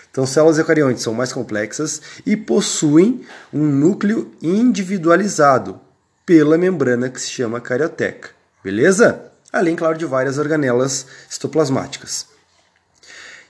Então, 0.10 0.26
células 0.26 0.58
eucariontes 0.58 1.04
são 1.04 1.14
mais 1.14 1.34
complexas 1.34 2.02
e 2.26 2.38
possuem 2.38 3.22
um 3.54 3.64
núcleo 3.66 4.32
individualizado 4.42 5.80
pela 6.26 6.58
membrana 6.58 7.10
que 7.10 7.22
se 7.22 7.30
chama 7.30 7.62
carioteca, 7.62 8.30
beleza? 8.64 9.22
Além, 9.52 9.76
claro, 9.76 9.98
de 9.98 10.06
várias 10.06 10.38
organelas 10.38 11.06
citoplasmáticas. 11.30 12.26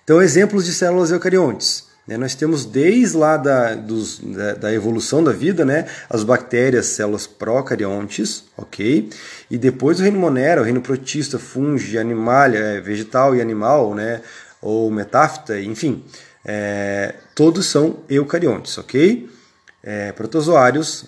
Então, 0.04 0.22
exemplos 0.22 0.66
de 0.66 0.74
células 0.74 1.12
eucariontes. 1.12 1.87
Né? 2.08 2.16
Nós 2.16 2.34
temos 2.34 2.66
desde 2.66 3.18
lá 3.18 3.36
da, 3.36 3.76
dos, 3.76 4.20
da, 4.20 4.54
da, 4.54 4.74
evolução 4.74 5.24
da 5.24 5.34
vida, 5.34 5.66
né? 5.66 5.86
as 6.10 6.24
bactérias, 6.24 6.86
células 6.86 7.28
procariontes, 7.28 8.46
ok? 8.56 9.10
E 9.52 9.58
depois 9.58 10.00
o 10.00 10.04
reino 10.04 10.18
monera, 10.18 10.62
o 10.62 10.64
reino 10.64 10.80
protista, 10.82 11.38
fungo, 11.38 11.78
animalha, 12.00 12.58
é, 12.58 12.80
vegetal 12.82 13.36
e 13.36 13.42
animal, 13.42 13.94
né? 13.94 14.22
ou 14.62 14.90
metáfita, 14.90 15.60
enfim, 15.60 16.04
é, 16.44 17.14
todos 17.36 17.66
são 17.66 17.98
eucariontes, 18.10 18.78
ok? 18.78 19.30
É, 19.84 20.12
protozoários, 20.14 21.06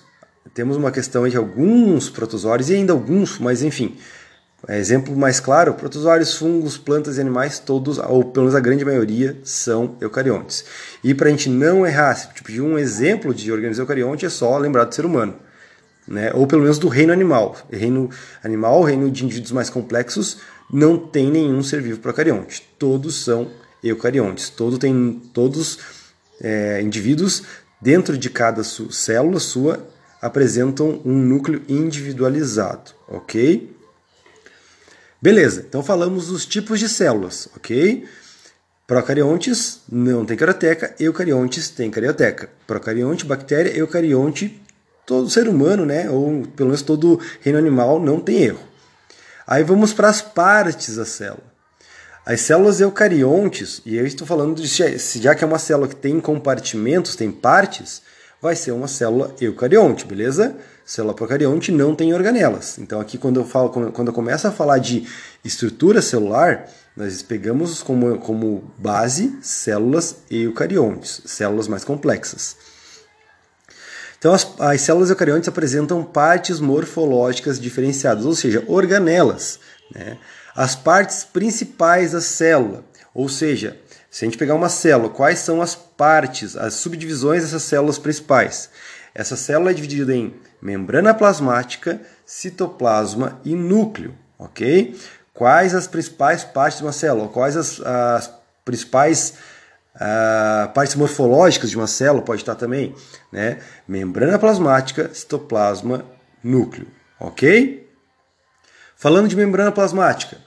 temos 0.53 0.77
uma 0.77 0.91
questão 0.91 1.27
de 1.27 1.38
alguns 1.38 2.10
protozoários 2.10 2.70
e 2.70 2.75
ainda 2.75 2.94
alguns, 2.94 3.39
mas 3.39 3.63
enfim, 3.63 3.98
exemplo 4.67 5.15
mais 5.15 5.39
claro, 5.39 5.73
protozoários, 5.73 6.35
fungos, 6.35 6.77
plantas 6.77 7.17
e 7.17 7.21
animais, 7.21 7.59
todos, 7.59 7.97
ou 7.97 8.25
pelo 8.25 8.45
menos 8.45 8.55
a 8.55 8.59
grande 8.59 8.83
maioria, 8.83 9.37
são 9.43 9.95
eucariontes. 10.01 10.65
E 11.03 11.13
para 11.13 11.27
a 11.27 11.31
gente 11.31 11.49
não 11.49 11.85
errar, 11.85 12.15
tipo, 12.33 12.51
de 12.51 12.61
um 12.61 12.77
exemplo 12.77 13.33
de 13.33 13.51
organismo 13.51 13.83
eucarionte 13.83 14.25
é 14.25 14.29
só 14.29 14.57
lembrar 14.57 14.83
do 14.83 14.93
ser 14.93 15.05
humano. 15.05 15.35
Né? 16.07 16.31
Ou 16.33 16.45
pelo 16.45 16.63
menos 16.63 16.77
do 16.77 16.87
reino 16.87 17.13
animal. 17.13 17.55
Reino 17.71 18.09
animal, 18.43 18.83
reino 18.83 19.09
de 19.09 19.23
indivíduos 19.23 19.51
mais 19.51 19.69
complexos, 19.69 20.39
não 20.71 20.97
tem 20.97 21.31
nenhum 21.31 21.63
ser 21.63 21.81
vivo 21.81 21.99
procarionte. 21.99 22.67
Todos 22.77 23.23
são 23.23 23.49
eucariontes. 23.83 24.49
Todo 24.49 24.77
tem, 24.77 25.21
todos 25.33 25.79
é, 26.41 26.81
indivíduos 26.81 27.43
dentro 27.81 28.17
de 28.17 28.29
cada 28.29 28.63
su 28.63 28.91
célula 28.91 29.39
sua 29.39 29.79
apresentam 30.21 31.01
um 31.05 31.13
núcleo 31.13 31.61
individualizado, 31.69 32.91
ok? 33.07 33.78
Beleza, 35.21 35.65
então 35.67 35.83
falamos 35.83 36.27
dos 36.27 36.45
tipos 36.45 36.79
de 36.79 36.88
células, 36.88 37.49
ok? 37.55 38.05
Procariontes 38.88 39.81
não 39.91 40.25
tem 40.25 40.38
carioteca, 40.38 40.95
eucariontes 40.99 41.69
tem 41.69 41.91
carioteca. 41.91 42.49
Procarionte, 42.65 43.25
bactéria, 43.25 43.77
eucarionte, 43.77 44.59
todo 45.05 45.29
ser 45.29 45.47
humano, 45.47 45.85
né? 45.85 46.09
Ou 46.09 46.43
pelo 46.55 46.69
menos 46.69 46.81
todo 46.81 47.19
reino 47.41 47.59
animal 47.59 47.99
não 47.99 48.19
tem 48.19 48.43
erro. 48.43 48.63
Aí 49.45 49.63
vamos 49.63 49.93
para 49.93 50.07
as 50.07 50.21
partes 50.21 50.95
da 50.95 51.05
célula. 51.05 51.43
As 52.25 52.41
células 52.41 52.79
eucariontes, 52.79 53.81
e 53.85 53.97
eu 53.97 54.05
estou 54.05 54.25
falando 54.25 54.55
de 54.55 54.67
já 55.19 55.35
que 55.35 55.43
é 55.43 55.47
uma 55.47 55.59
célula 55.59 55.88
que 55.88 55.95
tem 55.95 56.19
compartimentos, 56.19 57.15
tem 57.15 57.31
partes, 57.31 58.01
vai 58.41 58.55
ser 58.55 58.71
uma 58.71 58.88
célula 58.88 59.35
eucarionte, 59.41 60.05
beleza? 60.05 60.55
Célula 60.89 61.13
procarionte 61.13 61.72
não 61.72 61.93
tem 61.93 62.15
organelas. 62.15 62.79
Então 62.79 63.00
aqui 63.00 63.15
quando 63.15 63.39
eu 63.39 63.46
falo, 63.46 63.69
quando 63.69 64.08
eu 64.08 64.13
começo 64.13 64.48
a 64.48 64.51
falar 64.51 64.79
de 64.79 65.08
estrutura 65.46 66.01
celular, 66.01 66.67
nós 66.98 67.22
pegamos 67.22 67.84
como, 67.84 68.17
como 68.17 68.74
base 68.75 69.38
células 69.39 70.15
eucariontes, 70.31 71.22
células 71.25 71.67
mais 71.67 71.84
complexas. 71.84 72.58
Então 74.17 74.34
as, 74.34 74.48
as 74.58 74.81
células 74.81 75.12
eucariontes 75.12 75.48
apresentam 75.48 76.03
partes 76.03 76.60
morfológicas 76.60 77.60
diferenciadas, 77.60 78.25
ou 78.25 78.34
seja, 78.34 78.63
organelas. 78.67 79.60
Né? 79.93 80.17
As 80.55 80.75
partes 80.75 81.24
principais 81.24 82.13
da 82.13 82.19
célula, 82.19 82.84
ou 83.13 83.29
seja, 83.29 83.79
se 84.10 84.25
a 84.25 84.27
gente 84.27 84.39
pegar 84.39 84.55
uma 84.55 84.69
célula, 84.69 85.12
quais 85.12 85.38
são 85.38 85.62
as 85.62 85.75
partes, 85.75 86.58
as 86.58 86.74
subdivisões 86.74 87.43
dessas 87.43 87.62
células 87.62 88.00
principais? 88.00 88.72
Essa 89.13 89.36
célula 89.36 89.69
é 89.69 89.74
dividida 89.75 90.15
em 90.15 90.34
membrana 90.61 91.13
plasmática, 91.13 92.01
citoplasma 92.25 93.39
e 93.43 93.55
núcleo, 93.55 94.13
ok? 94.37 94.95
Quais 95.33 95.73
as 95.73 95.87
principais 95.87 96.43
partes 96.43 96.79
de 96.79 96.85
uma 96.85 96.91
célula? 96.91 97.27
Quais 97.29 97.55
as, 97.55 97.79
as 97.81 98.31
principais 98.65 99.35
uh, 99.95 100.69
partes 100.73 100.95
morfológicas 100.95 101.69
de 101.69 101.77
uma 101.77 101.87
célula? 101.87 102.21
Pode 102.21 102.41
estar 102.41 102.55
também, 102.55 102.93
né? 103.31 103.59
Membrana 103.87 104.37
plasmática, 104.37 105.09
citoplasma, 105.13 106.03
núcleo, 106.43 106.87
ok? 107.19 107.87
Falando 108.95 109.29
de 109.29 109.35
membrana 109.35 109.71
plasmática, 109.71 110.37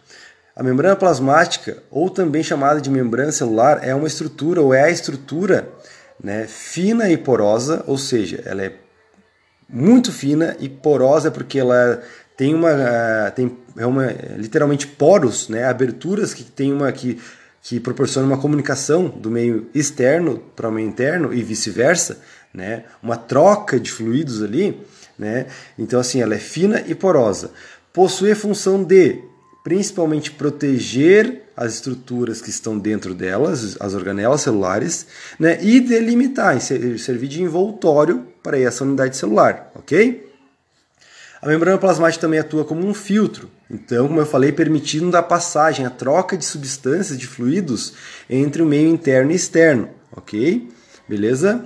a 0.54 0.62
membrana 0.62 0.94
plasmática, 0.94 1.82
ou 1.90 2.10
também 2.10 2.42
chamada 2.42 2.78
de 2.78 2.90
membrana 2.90 3.32
celular, 3.32 3.80
é 3.82 3.94
uma 3.94 4.06
estrutura 4.06 4.60
ou 4.60 4.74
é 4.74 4.82
a 4.82 4.90
estrutura 4.90 5.66
né, 6.22 6.46
fina 6.46 7.08
e 7.08 7.16
porosa, 7.16 7.82
ou 7.86 7.96
seja, 7.96 8.42
ela 8.44 8.62
é 8.62 8.72
muito 9.72 10.12
fina 10.12 10.54
e 10.60 10.68
porosa 10.68 11.30
porque 11.30 11.58
ela 11.58 12.02
tem 12.36 12.54
uma 12.54 12.72
uh, 12.72 13.32
tem 13.34 13.56
é 13.76 13.86
uma, 13.86 14.06
literalmente 14.36 14.86
poros, 14.86 15.48
né, 15.48 15.64
aberturas 15.64 16.34
que 16.34 16.44
tem 16.44 16.72
uma 16.72 16.92
que 16.92 17.18
que 17.62 17.78
proporciona 17.78 18.26
uma 18.26 18.38
comunicação 18.38 19.08
do 19.08 19.30
meio 19.30 19.68
externo 19.72 20.42
para 20.56 20.68
o 20.68 20.72
meio 20.72 20.88
interno 20.88 21.32
e 21.32 21.42
vice-versa, 21.44 22.20
né, 22.52 22.84
uma 23.00 23.16
troca 23.16 23.78
de 23.78 23.90
fluidos 23.90 24.42
ali, 24.42 24.80
né, 25.18 25.46
então 25.78 26.00
assim 26.00 26.20
ela 26.20 26.34
é 26.34 26.38
fina 26.38 26.82
e 26.86 26.94
porosa, 26.94 27.52
possui 27.92 28.32
a 28.32 28.36
função 28.36 28.82
de 28.82 29.22
principalmente 29.62 30.30
proteger 30.30 31.42
as 31.56 31.74
estruturas 31.74 32.40
que 32.40 32.50
estão 32.50 32.78
dentro 32.78 33.14
delas, 33.14 33.76
as 33.80 33.94
organelas 33.94 34.40
celulares, 34.40 35.06
né, 35.38 35.58
e 35.62 35.80
delimitar, 35.80 36.60
servir 36.60 37.28
de 37.28 37.42
envoltório 37.42 38.26
para 38.42 38.58
essa 38.58 38.84
unidade 38.84 39.16
celular, 39.16 39.70
ok? 39.74 40.30
A 41.40 41.46
membrana 41.46 41.78
plasmática 41.78 42.20
também 42.20 42.40
atua 42.40 42.64
como 42.64 42.86
um 42.86 42.94
filtro, 42.94 43.50
então, 43.70 44.06
como 44.06 44.20
eu 44.20 44.26
falei, 44.26 44.52
permitindo 44.52 45.16
a 45.16 45.22
passagem, 45.22 45.86
a 45.86 45.90
troca 45.90 46.36
de 46.36 46.44
substâncias, 46.44 47.18
de 47.18 47.26
fluidos 47.26 47.94
entre 48.28 48.62
o 48.62 48.66
meio 48.66 48.88
interno 48.88 49.32
e 49.32 49.34
externo, 49.34 49.88
ok? 50.14 50.68
Beleza? 51.08 51.64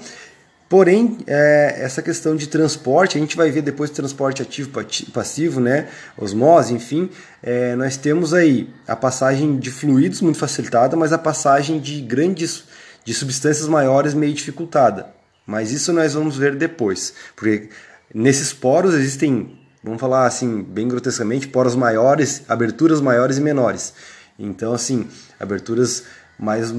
Porém, 0.68 1.18
é, 1.28 1.76
essa 1.78 2.02
questão 2.02 2.34
de 2.34 2.48
transporte, 2.48 3.16
a 3.16 3.20
gente 3.20 3.36
vai 3.36 3.50
ver 3.52 3.62
depois 3.62 3.88
transporte 3.90 4.42
ativo 4.42 4.70
passivo, 5.12 5.60
né? 5.60 5.88
osmose, 6.18 6.74
enfim, 6.74 7.08
é, 7.40 7.76
nós 7.76 7.96
temos 7.96 8.34
aí 8.34 8.68
a 8.86 8.96
passagem 8.96 9.58
de 9.58 9.70
fluidos 9.70 10.20
muito 10.20 10.38
facilitada, 10.38 10.96
mas 10.96 11.12
a 11.12 11.18
passagem 11.18 11.78
de 11.78 12.00
grandes, 12.00 12.64
de 13.04 13.14
substâncias 13.14 13.68
maiores 13.68 14.12
meio 14.12 14.34
dificultada. 14.34 15.06
Mas 15.46 15.70
isso 15.70 15.92
nós 15.92 16.14
vamos 16.14 16.36
ver 16.36 16.56
depois, 16.56 17.14
porque 17.36 17.68
nesses 18.12 18.52
poros 18.52 18.92
existem 18.94 19.56
vamos 19.86 20.00
falar 20.00 20.26
assim, 20.26 20.64
bem 20.64 20.88
grotescamente, 20.88 21.46
poros 21.46 21.76
maiores, 21.76 22.42
aberturas 22.48 23.00
maiores 23.00 23.38
e 23.38 23.40
menores. 23.40 23.94
Então, 24.36 24.74
assim, 24.74 25.06
aberturas 25.38 26.02
mais 26.36 26.74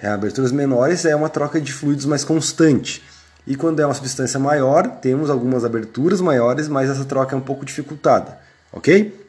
é, 0.00 0.08
aberturas 0.08 0.52
menores 0.52 1.04
é 1.04 1.14
uma 1.14 1.28
troca 1.28 1.60
de 1.60 1.72
fluidos 1.72 2.06
mais 2.06 2.24
constante. 2.24 3.02
E 3.46 3.56
quando 3.56 3.80
é 3.80 3.86
uma 3.86 3.94
substância 3.94 4.38
maior, 4.38 4.86
temos 4.86 5.30
algumas 5.30 5.64
aberturas 5.64 6.20
maiores, 6.20 6.68
mas 6.68 6.88
essa 6.88 7.04
troca 7.04 7.34
é 7.34 7.38
um 7.38 7.42
pouco 7.42 7.64
dificultada, 7.64 8.38
ok? 8.72 9.20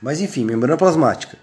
Mas 0.00 0.20
enfim, 0.20 0.44
membrana 0.44 0.76
plasmática 0.76 1.36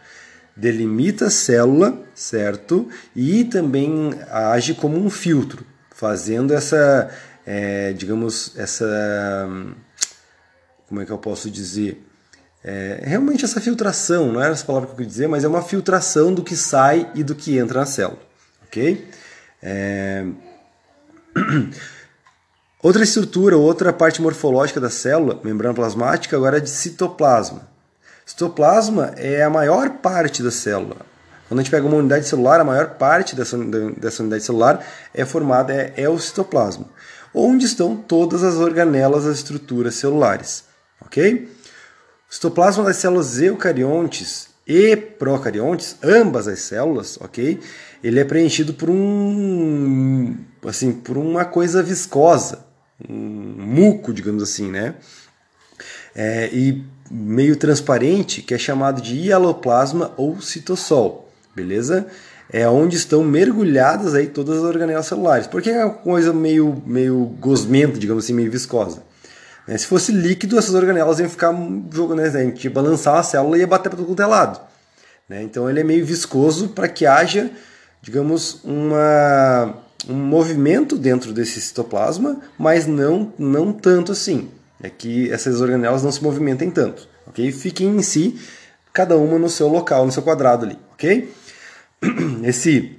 delimita 0.59 1.27
a 1.27 1.29
célula, 1.29 1.97
certo? 2.13 2.89
E 3.15 3.45
também 3.45 4.11
age 4.29 4.73
como 4.73 4.97
um 4.97 5.09
filtro, 5.09 5.65
fazendo 5.91 6.53
essa, 6.53 7.09
é, 7.45 7.93
digamos, 7.93 8.53
essa, 8.57 9.47
como 10.87 11.01
é 11.01 11.05
que 11.05 11.11
eu 11.11 11.17
posso 11.17 11.49
dizer? 11.49 12.05
É, 12.61 13.01
realmente 13.03 13.45
essa 13.45 13.61
filtração, 13.61 14.33
não 14.33 14.41
era 14.41 14.51
essa 14.51 14.65
palavra 14.65 14.87
que 14.87 14.91
eu 14.91 14.97
queria 14.97 15.09
dizer, 15.09 15.27
mas 15.27 15.45
é 15.45 15.47
uma 15.47 15.61
filtração 15.61 16.33
do 16.33 16.43
que 16.43 16.57
sai 16.57 17.09
e 17.15 17.23
do 17.23 17.33
que 17.33 17.57
entra 17.57 17.79
na 17.79 17.85
célula, 17.85 18.19
ok? 18.67 19.07
É... 19.63 20.25
Outra 22.81 23.03
estrutura, 23.03 23.57
outra 23.57 23.91
parte 23.91 24.21
morfológica 24.21 24.79
da 24.79 24.89
célula, 24.89 25.37
membrana 25.43 25.73
plasmática, 25.73 26.37
agora 26.37 26.59
é 26.59 26.61
de 26.61 26.69
citoplasma. 26.69 27.67
Citoplasma 28.25 29.13
é 29.17 29.43
a 29.43 29.49
maior 29.49 29.97
parte 29.97 30.41
da 30.41 30.49
célula. 30.49 30.95
Quando 31.49 31.59
a 31.59 31.63
gente 31.63 31.71
pega 31.71 31.85
uma 31.85 31.97
unidade 31.97 32.25
celular, 32.25 32.61
a 32.61 32.63
maior 32.63 32.91
parte 32.91 33.35
dessa, 33.35 33.57
dessa 33.57 34.23
unidade 34.23 34.45
celular 34.45 34.85
é 35.13 35.25
formada, 35.25 35.73
é, 35.73 35.93
é 35.97 36.07
o 36.07 36.17
citoplasma, 36.17 36.85
onde 37.33 37.65
estão 37.65 37.97
todas 37.97 38.43
as 38.43 38.55
organelas 38.55 39.25
das 39.25 39.39
estruturas 39.39 39.95
celulares. 39.95 40.63
Ok? 41.01 41.51
O 42.29 42.33
citoplasma 42.33 42.85
das 42.85 42.95
células 42.95 43.41
eucariontes 43.41 44.47
e 44.65 44.95
procariontes, 44.95 45.97
ambas 46.01 46.47
as 46.47 46.59
células, 46.59 47.17
ok? 47.19 47.59
Ele 48.01 48.19
é 48.21 48.23
preenchido 48.23 48.73
por 48.73 48.89
um, 48.89 50.37
assim, 50.65 50.93
por 50.93 51.17
uma 51.17 51.43
coisa 51.43 51.83
viscosa, 51.83 52.68
um 53.07 53.13
muco, 53.15 54.13
digamos 54.13 54.41
assim, 54.43 54.69
né? 54.69 54.95
É, 56.15 56.49
e 56.51 56.83
meio 57.09 57.55
transparente, 57.55 58.41
que 58.41 58.53
é 58.53 58.57
chamado 58.57 59.01
de 59.01 59.15
hialoplasma 59.15 60.11
ou 60.17 60.41
citossol, 60.41 61.29
beleza? 61.55 62.07
É 62.51 62.67
onde 62.67 62.97
estão 62.97 63.23
mergulhadas 63.23 64.15
aí 64.15 64.27
todas 64.27 64.57
as 64.57 64.63
organelas 64.63 65.05
celulares. 65.05 65.47
Por 65.47 65.61
que 65.61 65.69
é 65.69 65.85
uma 65.85 65.93
coisa 65.93 66.33
meio, 66.33 66.81
meio 66.85 67.25
gosmenta, 67.39 67.99
digamos 67.99 68.23
assim, 68.23 68.33
meio 68.33 68.51
viscosa? 68.51 69.03
Né? 69.67 69.77
Se 69.77 69.85
fosse 69.85 70.11
líquido, 70.11 70.57
essas 70.57 70.73
organelas 70.73 71.19
iam 71.19 71.29
ficar 71.29 71.53
jogando, 71.93 72.19
né? 72.21 72.27
a 72.27 72.43
gente 72.43 72.63
ia 72.63 72.71
balançar 72.71 73.17
a 73.17 73.23
célula 73.23 73.55
e 73.55 73.61
ia 73.61 73.67
bater 73.67 73.89
para 73.89 74.03
todo 74.03 74.21
é 74.21 74.25
lado. 74.25 74.59
Né? 75.29 75.43
Então 75.43 75.69
ele 75.69 75.79
é 75.79 75.83
meio 75.83 76.03
viscoso 76.03 76.69
para 76.69 76.87
que 76.87 77.05
haja, 77.05 77.51
digamos, 78.01 78.63
uma, 78.63 79.75
um 80.07 80.15
movimento 80.15 80.97
dentro 80.97 81.33
desse 81.33 81.59
citoplasma, 81.59 82.41
mas 82.57 82.87
não, 82.87 83.33
não 83.37 83.73
tanto 83.73 84.11
assim. 84.11 84.49
É 84.81 84.89
que 84.89 85.29
essas 85.31 85.59
organelas 85.59 86.03
não 86.03 86.11
se 86.11 86.23
movimentem 86.23 86.71
tanto, 86.71 87.07
ok? 87.27 87.51
Fiquem 87.51 87.97
em 87.97 88.01
si, 88.01 88.39
cada 88.93 89.17
uma 89.17 89.37
no 89.37 89.49
seu 89.49 89.67
local, 89.67 90.05
no 90.05 90.11
seu 90.11 90.23
quadrado 90.23 90.65
ali, 90.65 90.77
ok? 90.93 91.33
Esse, 92.43 92.97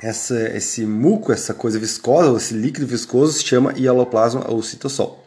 essa, 0.00 0.38
esse 0.56 0.86
muco, 0.86 1.32
essa 1.32 1.52
coisa 1.52 1.80
viscosa, 1.80 2.36
esse 2.36 2.54
líquido 2.54 2.86
viscoso 2.86 3.32
se 3.32 3.44
chama 3.44 3.72
hialoplasma 3.76 4.44
ou 4.48 4.62
citossol. 4.62 5.26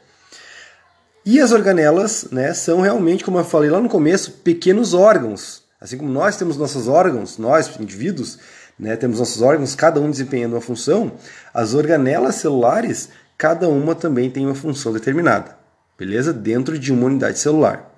E 1.25 1.41
as 1.41 1.51
organelas 1.51 2.27
né, 2.31 2.53
são 2.53 2.79
realmente, 2.79 3.23
como 3.25 3.37
eu 3.37 3.43
falei 3.43 3.69
lá 3.69 3.81
no 3.81 3.89
começo, 3.89 4.31
pequenos 4.43 4.93
órgãos. 4.93 5.63
Assim 5.81 5.97
como 5.97 6.11
nós 6.11 6.37
temos 6.37 6.57
nossos 6.57 6.87
órgãos, 6.87 7.37
nós, 7.37 7.69
indivíduos, 7.79 8.39
né, 8.79 8.95
temos 8.95 9.19
nossos 9.19 9.41
órgãos, 9.41 9.75
cada 9.75 9.99
um 9.99 10.09
desempenhando 10.09 10.53
uma 10.53 10.61
função, 10.61 11.11
as 11.53 11.73
organelas 11.73 12.35
celulares, 12.35 13.09
cada 13.37 13.67
uma 13.67 13.93
também 13.93 14.29
tem 14.29 14.45
uma 14.45 14.55
função 14.55 14.93
determinada, 14.93 15.57
beleza? 15.97 16.31
Dentro 16.31 16.79
de 16.79 16.93
uma 16.93 17.07
unidade 17.07 17.39
celular. 17.39 17.91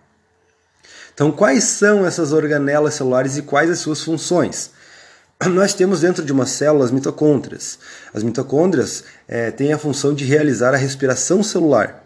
Então, 1.13 1.31
quais 1.31 1.65
são 1.65 2.05
essas 2.05 2.33
organelas 2.33 2.95
celulares 2.95 3.37
e 3.37 3.43
quais 3.43 3.69
as 3.69 3.79
suas 3.79 4.01
funções? 4.01 4.71
Nós 5.51 5.73
temos 5.73 6.01
dentro 6.01 6.25
de 6.25 6.31
uma 6.31 6.45
célula 6.45 6.85
as 6.85 6.91
mitocôndrias. 6.91 7.77
As 8.13 8.23
mitocôndrias 8.23 9.03
é, 9.27 9.51
têm 9.51 9.73
a 9.73 9.77
função 9.77 10.13
de 10.15 10.25
realizar 10.25 10.73
a 10.73 10.77
respiração 10.77 11.43
celular. 11.43 12.03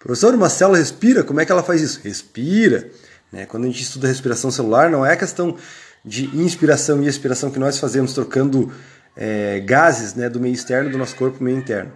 Professor, 0.00 0.34
uma 0.34 0.48
célula 0.48 0.78
respira? 0.78 1.22
Como 1.22 1.40
é 1.40 1.44
que 1.44 1.52
ela 1.52 1.62
faz 1.62 1.82
isso? 1.82 2.00
Respira. 2.02 2.88
Né? 3.30 3.46
Quando 3.46 3.64
a 3.64 3.66
gente 3.66 3.82
estuda 3.82 4.08
respiração 4.08 4.50
celular, 4.50 4.90
não 4.90 5.04
é 5.04 5.16
questão 5.16 5.56
de 6.04 6.24
inspiração 6.36 7.02
e 7.02 7.06
expiração 7.06 7.50
que 7.50 7.58
nós 7.58 7.78
fazemos 7.78 8.12
trocando 8.12 8.72
é, 9.16 9.60
gases 9.60 10.14
né, 10.14 10.28
do 10.28 10.40
meio 10.40 10.54
externo 10.54 10.90
do 10.90 10.98
nosso 10.98 11.16
corpo 11.16 11.42
meio 11.42 11.58
interno. 11.58 11.92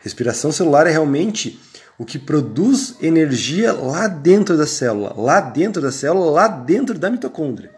Respiração 0.00 0.52
celular 0.52 0.86
é 0.86 0.90
realmente 0.90 1.60
o 1.98 2.04
que 2.04 2.18
produz 2.18 2.96
energia 3.00 3.72
lá 3.72 4.06
dentro 4.06 4.56
da 4.56 4.66
célula, 4.66 5.14
lá 5.16 5.40
dentro 5.40 5.80
da 5.80 5.90
célula, 5.90 6.30
lá 6.30 6.48
dentro 6.48 6.98
da 6.98 7.10
mitocôndria. 7.10 7.70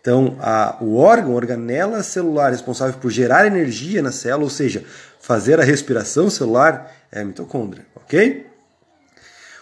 Então, 0.00 0.36
a, 0.40 0.76
o 0.80 0.96
órgão, 0.96 1.32
a 1.32 1.36
organela 1.36 2.02
celular 2.02 2.50
responsável 2.50 2.98
por 2.98 3.10
gerar 3.10 3.46
energia 3.46 4.02
na 4.02 4.10
célula, 4.10 4.44
ou 4.44 4.50
seja, 4.50 4.84
fazer 5.20 5.60
a 5.60 5.64
respiração 5.64 6.28
celular, 6.28 6.92
é 7.12 7.20
a 7.20 7.24
mitocôndria, 7.24 7.86
ok? 7.94 8.44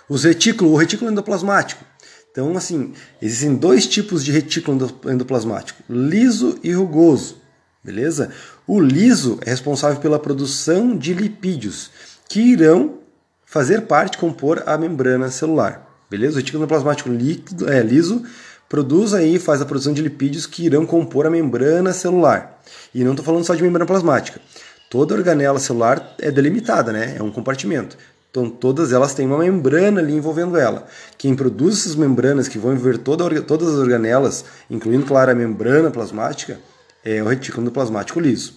Os 0.08 0.24
retículos, 0.24 0.72
o 0.72 0.76
retículo 0.76 1.10
endoplasmático. 1.10 1.84
Então, 2.30 2.56
assim, 2.56 2.92
existem 3.20 3.56
dois 3.56 3.86
tipos 3.86 4.24
de 4.24 4.30
retículo 4.30 4.88
endoplasmático, 5.06 5.82
liso 5.88 6.58
e 6.62 6.72
rugoso, 6.72 7.38
beleza? 7.82 8.30
O 8.66 8.80
liso 8.80 9.38
é 9.44 9.50
responsável 9.50 10.00
pela 10.00 10.18
produção 10.18 10.96
de 10.96 11.12
lipídios, 11.12 11.90
que 12.28 12.40
irão 12.40 12.98
fazer 13.44 13.82
parte, 13.82 14.16
compor 14.16 14.62
a 14.64 14.78
membrana 14.78 15.28
celular, 15.28 15.88
beleza? 16.08 16.34
O 16.34 16.36
retículo 16.36 16.62
endoplasmático 16.62 17.08
líquido, 17.08 17.68
é, 17.68 17.82
liso 17.82 18.24
produz 18.70 19.12
aí, 19.12 19.36
faz 19.40 19.60
a 19.60 19.66
produção 19.66 19.92
de 19.92 20.00
lipídios 20.00 20.46
que 20.46 20.64
irão 20.64 20.86
compor 20.86 21.26
a 21.26 21.30
membrana 21.30 21.92
celular. 21.92 22.62
E 22.94 23.02
não 23.02 23.10
estou 23.10 23.24
falando 23.24 23.44
só 23.44 23.56
de 23.56 23.64
membrana 23.64 23.84
plasmática. 23.84 24.40
Toda 24.88 25.14
organela 25.14 25.58
celular 25.58 26.14
é 26.20 26.30
delimitada, 26.30 26.92
né? 26.92 27.16
É 27.18 27.22
um 27.22 27.32
compartimento. 27.32 27.98
Então 28.30 28.48
todas 28.48 28.92
elas 28.92 29.12
têm 29.12 29.26
uma 29.26 29.38
membrana 29.38 30.00
ali 30.00 30.14
envolvendo 30.14 30.56
ela. 30.56 30.86
Quem 31.18 31.34
produz 31.34 31.80
essas 31.80 31.96
membranas 31.96 32.46
que 32.46 32.58
vão 32.58 32.72
envolver 32.72 32.98
toda, 32.98 33.42
todas 33.42 33.68
as 33.68 33.74
organelas, 33.74 34.44
incluindo, 34.70 35.04
claro, 35.04 35.32
a 35.32 35.34
membrana 35.34 35.90
plasmática, 35.90 36.60
é 37.04 37.22
o 37.22 37.26
retículo 37.26 37.62
endoplasmático 37.62 38.20
liso. 38.20 38.54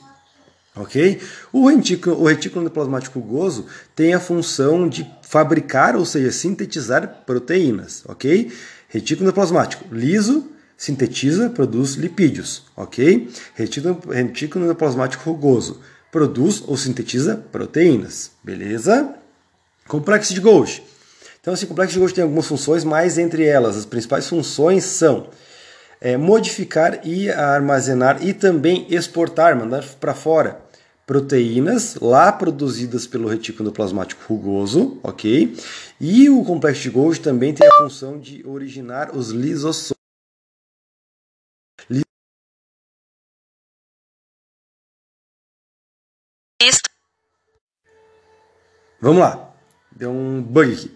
Ok? 0.76 1.20
O 1.52 1.68
retículo, 1.68 2.22
o 2.22 2.28
retículo 2.28 2.62
endoplasmático 2.62 3.20
rugoso 3.20 3.66
tem 3.96 4.14
a 4.14 4.20
função 4.20 4.88
de 4.88 5.10
fabricar, 5.22 5.96
ou 5.96 6.06
seja, 6.06 6.32
sintetizar 6.32 7.24
proteínas. 7.26 8.04
Ok? 8.08 8.52
Retículo 8.88 9.28
endoplasmático 9.28 9.86
liso 9.92 10.52
sintetiza, 10.78 11.50
produz 11.50 11.94
lipídios. 11.94 12.64
Ok? 12.76 13.30
Retículo, 13.56 14.00
retículo 14.10 14.66
endoplasmático 14.66 15.24
rugoso 15.24 15.80
produz 16.12 16.64
ou 16.68 16.78
sintetiza 16.78 17.38
proteínas. 17.52 18.32
Beleza? 18.44 19.23
Complexo 19.88 20.34
de 20.34 20.40
Golgi. 20.40 20.84
Então, 21.40 21.54
esse 21.54 21.68
complexo 21.68 21.94
de 21.94 22.00
Golgi 22.00 22.14
tem 22.14 22.24
algumas 22.24 22.48
funções, 22.48 22.84
mas 22.84 23.18
entre 23.18 23.46
elas, 23.46 23.76
as 23.76 23.86
principais 23.86 24.28
funções 24.28 24.86
são 24.86 25.28
é, 26.00 26.16
modificar 26.16 27.06
e 27.06 27.30
armazenar 27.30 28.26
e 28.26 28.34
também 28.34 28.88
exportar, 28.90 29.56
mandar 29.58 29.84
para 30.00 30.14
fora 30.14 30.62
proteínas 31.06 31.96
lá 31.96 32.32
produzidas 32.32 33.06
pelo 33.06 33.28
retículo 33.28 33.74
plasmático 33.74 34.24
rugoso, 34.26 35.00
ok? 35.04 35.54
E 36.00 36.30
o 36.30 36.44
complexo 36.46 36.84
de 36.84 36.90
Golgi 36.90 37.20
também 37.20 37.54
tem 37.54 37.68
a 37.68 37.78
função 37.78 38.18
de 38.18 38.42
originar 38.48 39.14
os 39.16 39.30
lisossomos. 39.32 40.02
Vamos 49.02 49.20
lá 49.20 49.53
deu 49.96 50.12
um 50.12 50.42
bug 50.42 50.74
aqui. 50.74 50.92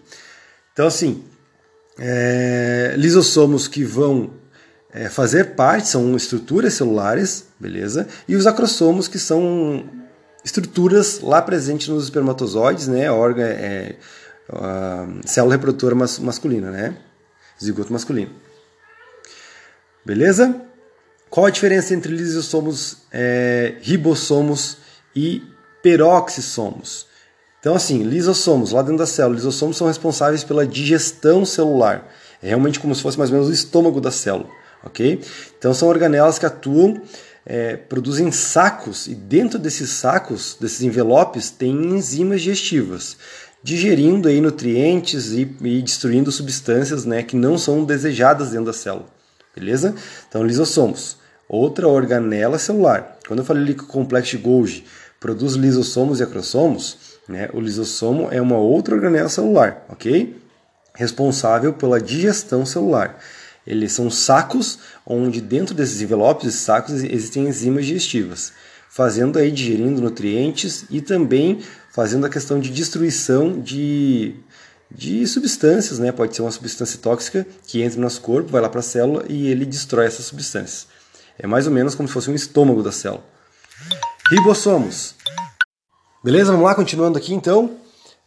Então, 0.72 0.86
assim, 0.86 1.24
é, 1.98 2.94
lisossomos 2.96 3.66
que 3.66 3.84
vão 3.84 4.30
é, 4.92 5.08
fazer 5.08 5.56
parte, 5.56 5.88
são 5.88 6.16
estruturas 6.16 6.74
celulares, 6.74 7.46
beleza? 7.58 8.06
E 8.26 8.36
os 8.36 8.46
acrossomos 8.46 9.08
que 9.08 9.18
são 9.18 9.88
estruturas 10.44 11.20
lá 11.20 11.42
presentes 11.42 11.88
nos 11.88 12.04
espermatozoides, 12.04 12.88
né? 12.88 13.10
Órgão, 13.10 13.44
é, 13.44 13.96
célula 15.24 15.54
reprodutora 15.54 15.94
mas, 15.94 16.18
masculina, 16.18 16.70
né? 16.70 16.96
Zigoto 17.62 17.92
masculino. 17.92 18.30
Beleza? 20.04 20.62
Qual 21.28 21.44
a 21.44 21.50
diferença 21.50 21.92
entre 21.92 22.14
lisossomos, 22.14 22.98
é, 23.12 23.76
ribossomos 23.82 24.78
e 25.14 25.42
peroxissomos? 25.82 27.06
Então, 27.60 27.74
assim, 27.74 28.02
lisossomos, 28.04 28.72
lá 28.72 28.82
dentro 28.82 28.98
da 28.98 29.06
célula, 29.06 29.34
lisossomos 29.34 29.76
são 29.76 29.88
responsáveis 29.88 30.44
pela 30.44 30.66
digestão 30.66 31.44
celular. 31.44 32.08
É 32.40 32.48
realmente 32.48 32.78
como 32.78 32.94
se 32.94 33.02
fosse 33.02 33.18
mais 33.18 33.30
ou 33.30 33.34
menos 33.34 33.50
o 33.50 33.52
estômago 33.52 34.00
da 34.00 34.12
célula, 34.12 34.48
ok? 34.84 35.20
Então, 35.58 35.74
são 35.74 35.88
organelas 35.88 36.38
que 36.38 36.46
atuam, 36.46 37.00
é, 37.44 37.76
produzem 37.76 38.30
sacos, 38.30 39.08
e 39.08 39.14
dentro 39.14 39.58
desses 39.58 39.90
sacos, 39.90 40.56
desses 40.60 40.82
envelopes, 40.82 41.50
tem 41.50 41.72
enzimas 41.72 42.42
digestivas, 42.42 43.16
digerindo 43.60 44.28
aí 44.28 44.40
nutrientes 44.40 45.32
e, 45.32 45.56
e 45.62 45.82
destruindo 45.82 46.30
substâncias 46.30 47.04
né, 47.04 47.24
que 47.24 47.34
não 47.34 47.58
são 47.58 47.84
desejadas 47.84 48.50
dentro 48.50 48.66
da 48.66 48.72
célula, 48.72 49.06
beleza? 49.54 49.96
Então, 50.28 50.44
lisossomos. 50.44 51.18
Outra 51.48 51.88
organela 51.88 52.58
celular. 52.58 53.16
Quando 53.26 53.40
eu 53.40 53.44
falei 53.44 53.74
que 53.74 53.82
o 53.82 53.86
complexo 53.86 54.36
de 54.36 54.42
Golgi 54.42 54.84
produz 55.18 55.54
lisossomos 55.54 56.20
e 56.20 56.22
acrossomos, 56.22 57.07
né? 57.28 57.50
O 57.52 57.60
lisossomo 57.60 58.28
é 58.30 58.40
uma 58.40 58.56
outra 58.56 58.94
organela 58.94 59.28
celular, 59.28 59.84
ok? 59.88 60.36
Responsável 60.94 61.74
pela 61.74 62.00
digestão 62.00 62.64
celular. 62.64 63.18
Eles 63.66 63.92
são 63.92 64.10
sacos 64.10 64.78
onde 65.04 65.40
dentro 65.40 65.74
desses 65.74 66.00
envelopes, 66.00 66.48
esses 66.48 66.60
sacos, 66.60 66.94
existem 67.04 67.46
enzimas 67.46 67.84
digestivas, 67.84 68.52
fazendo 68.88 69.38
aí 69.38 69.50
digerindo 69.50 70.00
nutrientes 70.00 70.86
e 70.88 71.02
também 71.02 71.60
fazendo 71.92 72.24
a 72.24 72.30
questão 72.30 72.58
de 72.58 72.70
destruição 72.70 73.60
de, 73.60 74.36
de 74.90 75.26
substâncias, 75.26 75.98
né? 75.98 76.10
Pode 76.10 76.34
ser 76.34 76.42
uma 76.42 76.50
substância 76.50 76.98
tóxica 76.98 77.46
que 77.66 77.82
entra 77.82 77.96
no 77.96 78.04
nosso 78.04 78.22
corpo, 78.22 78.50
vai 78.50 78.62
lá 78.62 78.70
para 78.70 78.80
a 78.80 78.82
célula 78.82 79.24
e 79.28 79.48
ele 79.48 79.66
destrói 79.66 80.06
essas 80.06 80.24
substâncias. 80.24 80.86
É 81.38 81.46
mais 81.46 81.66
ou 81.66 81.72
menos 81.72 81.94
como 81.94 82.08
se 82.08 82.14
fosse 82.14 82.30
um 82.30 82.34
estômago 82.34 82.82
da 82.82 82.90
célula. 82.90 83.22
Ribossomos 84.30 85.14
Beleza? 86.22 86.50
Vamos 86.50 86.66
lá, 86.66 86.74
continuando 86.74 87.16
aqui 87.16 87.32
então. 87.32 87.70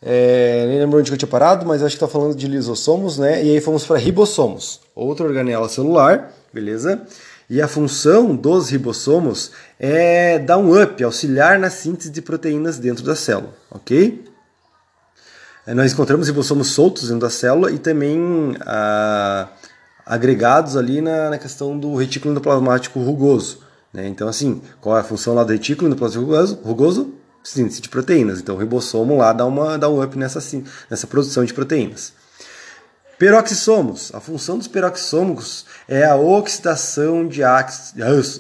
É, 0.02 0.66
nem 0.68 0.80
lembro 0.80 1.00
onde 1.00 1.12
eu 1.12 1.18
tinha 1.18 1.30
parado, 1.30 1.66
mas 1.66 1.84
acho 1.84 1.96
que 1.96 2.04
está 2.04 2.08
falando 2.08 2.36
de 2.36 2.48
lisossomos, 2.48 3.18
né? 3.18 3.44
E 3.44 3.52
aí 3.52 3.62
fomos 3.62 3.86
para 3.86 3.98
ribossomos, 3.98 4.80
outra 4.96 5.26
organela 5.28 5.70
celular, 5.70 6.34
beleza? 6.52 7.02
E 7.50 7.62
a 7.62 7.68
função 7.68 8.36
dos 8.36 8.70
ribossomos 8.70 9.52
é 9.78 10.40
dar 10.40 10.58
um 10.58 10.82
up, 10.82 11.04
auxiliar 11.04 11.60
na 11.60 11.70
síntese 11.70 12.10
de 12.10 12.22
proteínas 12.22 12.80
dentro 12.80 13.04
da 13.04 13.16
célula, 13.16 13.54
ok? 13.70 14.24
É, 15.68 15.74
nós 15.74 15.92
encontramos 15.92 16.28
ribossomos 16.28 16.70
soltos 16.70 17.04
dentro 17.04 17.20
da 17.20 17.30
célula 17.30 17.72
e 17.72 17.78
também 17.78 18.56
ah, 18.62 19.50
agregados 20.06 20.76
ali 20.76 21.02
na, 21.02 21.30
na, 21.30 21.38
questão 21.38 21.78
do 21.78 21.96
retículo 21.96 22.32
endoplasmático 22.32 23.00
rugoso. 23.00 23.60
Né? 23.94 24.08
Então, 24.08 24.28
assim, 24.28 24.62
qual 24.80 24.98
é 24.98 25.02
a 25.02 25.04
função 25.04 25.36
lá 25.36 25.44
do 25.44 25.52
retículo 25.52 25.88
endoplasmático 25.88 26.68
rugoso? 26.68 27.21
Síntese 27.44 27.82
de 27.82 27.90
proteínas. 27.90 28.40
Então 28.40 28.56
o 28.56 28.58
ribossomo 28.58 29.18
lá 29.18 29.34
dá, 29.34 29.46
uma, 29.46 29.78
dá 29.78 29.90
um 29.90 30.02
up 30.02 30.18
nessa, 30.18 30.40
nessa 30.90 31.08
produção 31.08 31.44
de 31.44 31.54
proteínas. 31.54 32.14
Peroxissomos. 33.22 34.12
A 34.16 34.20
função 34.20 34.58
dos 34.58 34.68
peroxissomos 34.68 35.68
é 35.88 36.04
a 36.04 36.16
oxidação 36.16 37.28
de, 37.28 37.42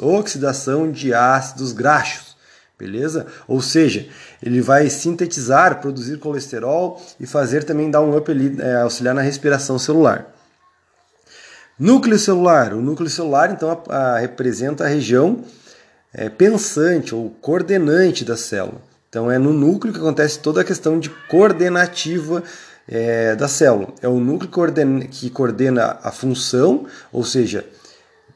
oxidação 0.02 0.92
de 0.92 1.14
ácidos 1.14 1.72
graxos. 1.72 2.36
Beleza? 2.80 3.28
Ou 3.48 3.62
seja, 3.62 4.10
ele 4.42 4.60
vai 4.60 4.90
sintetizar, 4.90 5.80
produzir 5.80 6.18
colesterol 6.18 7.00
e 7.20 7.28
fazer 7.28 7.64
também 7.64 7.92
dar 7.92 8.02
um 8.02 8.18
up 8.18 8.32
ali, 8.32 8.60
é, 8.60 8.78
auxiliar 8.78 9.14
na 9.14 9.22
respiração 9.22 9.78
celular. 9.78 10.34
Núcleo 11.78 12.18
celular. 12.18 12.74
O 12.74 12.82
núcleo 12.82 13.08
celular, 13.08 13.52
então, 13.52 13.84
a, 13.88 13.96
a, 13.96 14.18
representa 14.18 14.86
a 14.86 14.88
região 14.88 15.44
é, 16.12 16.28
pensante 16.28 17.14
ou 17.14 17.30
coordenante 17.30 18.26
da 18.26 18.36
célula. 18.36 18.82
Então 19.12 19.30
é 19.30 19.38
no 19.38 19.52
núcleo 19.52 19.94
que 19.94 20.00
acontece 20.00 20.40
toda 20.40 20.62
a 20.62 20.64
questão 20.64 20.98
de 20.98 21.10
coordenativa 21.10 22.42
é, 22.88 23.36
da 23.36 23.50
célula. 23.50 23.90
É 24.02 24.08
o 24.08 24.22
núcleo 24.22 24.48
que 24.48 24.56
coordena, 24.56 25.06
que 25.06 25.30
coordena 25.30 26.00
a 26.02 26.14
função, 26.14 26.86
ou 27.12 27.26
seja, 27.26 27.66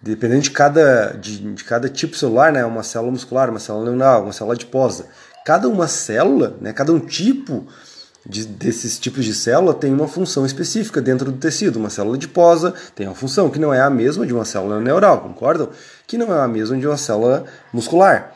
dependendo 0.01 0.41
de 0.41 0.51
cada, 0.51 1.13
de, 1.13 1.53
de, 1.53 1.63
cada 1.63 1.87
tipo 1.87 2.17
celular, 2.17 2.51
né, 2.51 2.65
uma 2.65 2.83
célula 2.83 3.09
muscular, 3.09 3.49
uma 3.49 3.57
célula 3.57 3.85
neuronal, 3.85 4.23
uma 4.23 4.33
célula 4.33 4.53
adiposa, 4.53 5.05
cada 5.45 5.69
uma 5.69 5.87
célula, 5.87 6.57
né, 6.59 6.73
cada 6.73 6.91
um 6.91 6.99
tipo 6.99 7.65
de, 8.25 8.45
desses 8.45 8.99
tipos 8.99 9.23
de 9.23 9.33
célula 9.33 9.73
tem 9.73 9.93
uma 9.93 10.09
função 10.09 10.45
específica 10.45 11.01
dentro 11.01 11.31
do 11.31 11.37
tecido. 11.37 11.77
Uma 11.77 11.89
célula 11.89 12.17
adiposa 12.17 12.73
tem 12.93 13.07
uma 13.07 13.15
função 13.15 13.49
que 13.49 13.59
não 13.59 13.73
é 13.73 13.79
a 13.79 13.89
mesma 13.89 14.27
de 14.27 14.33
uma 14.33 14.43
célula 14.43 14.81
neural, 14.81 15.21
concordam? 15.21 15.69
Que 16.05 16.17
não 16.17 16.35
é 16.35 16.41
a 16.41 16.47
mesma 16.49 16.77
de 16.77 16.85
uma 16.85 16.97
célula 16.97 17.45
muscular. 17.71 18.35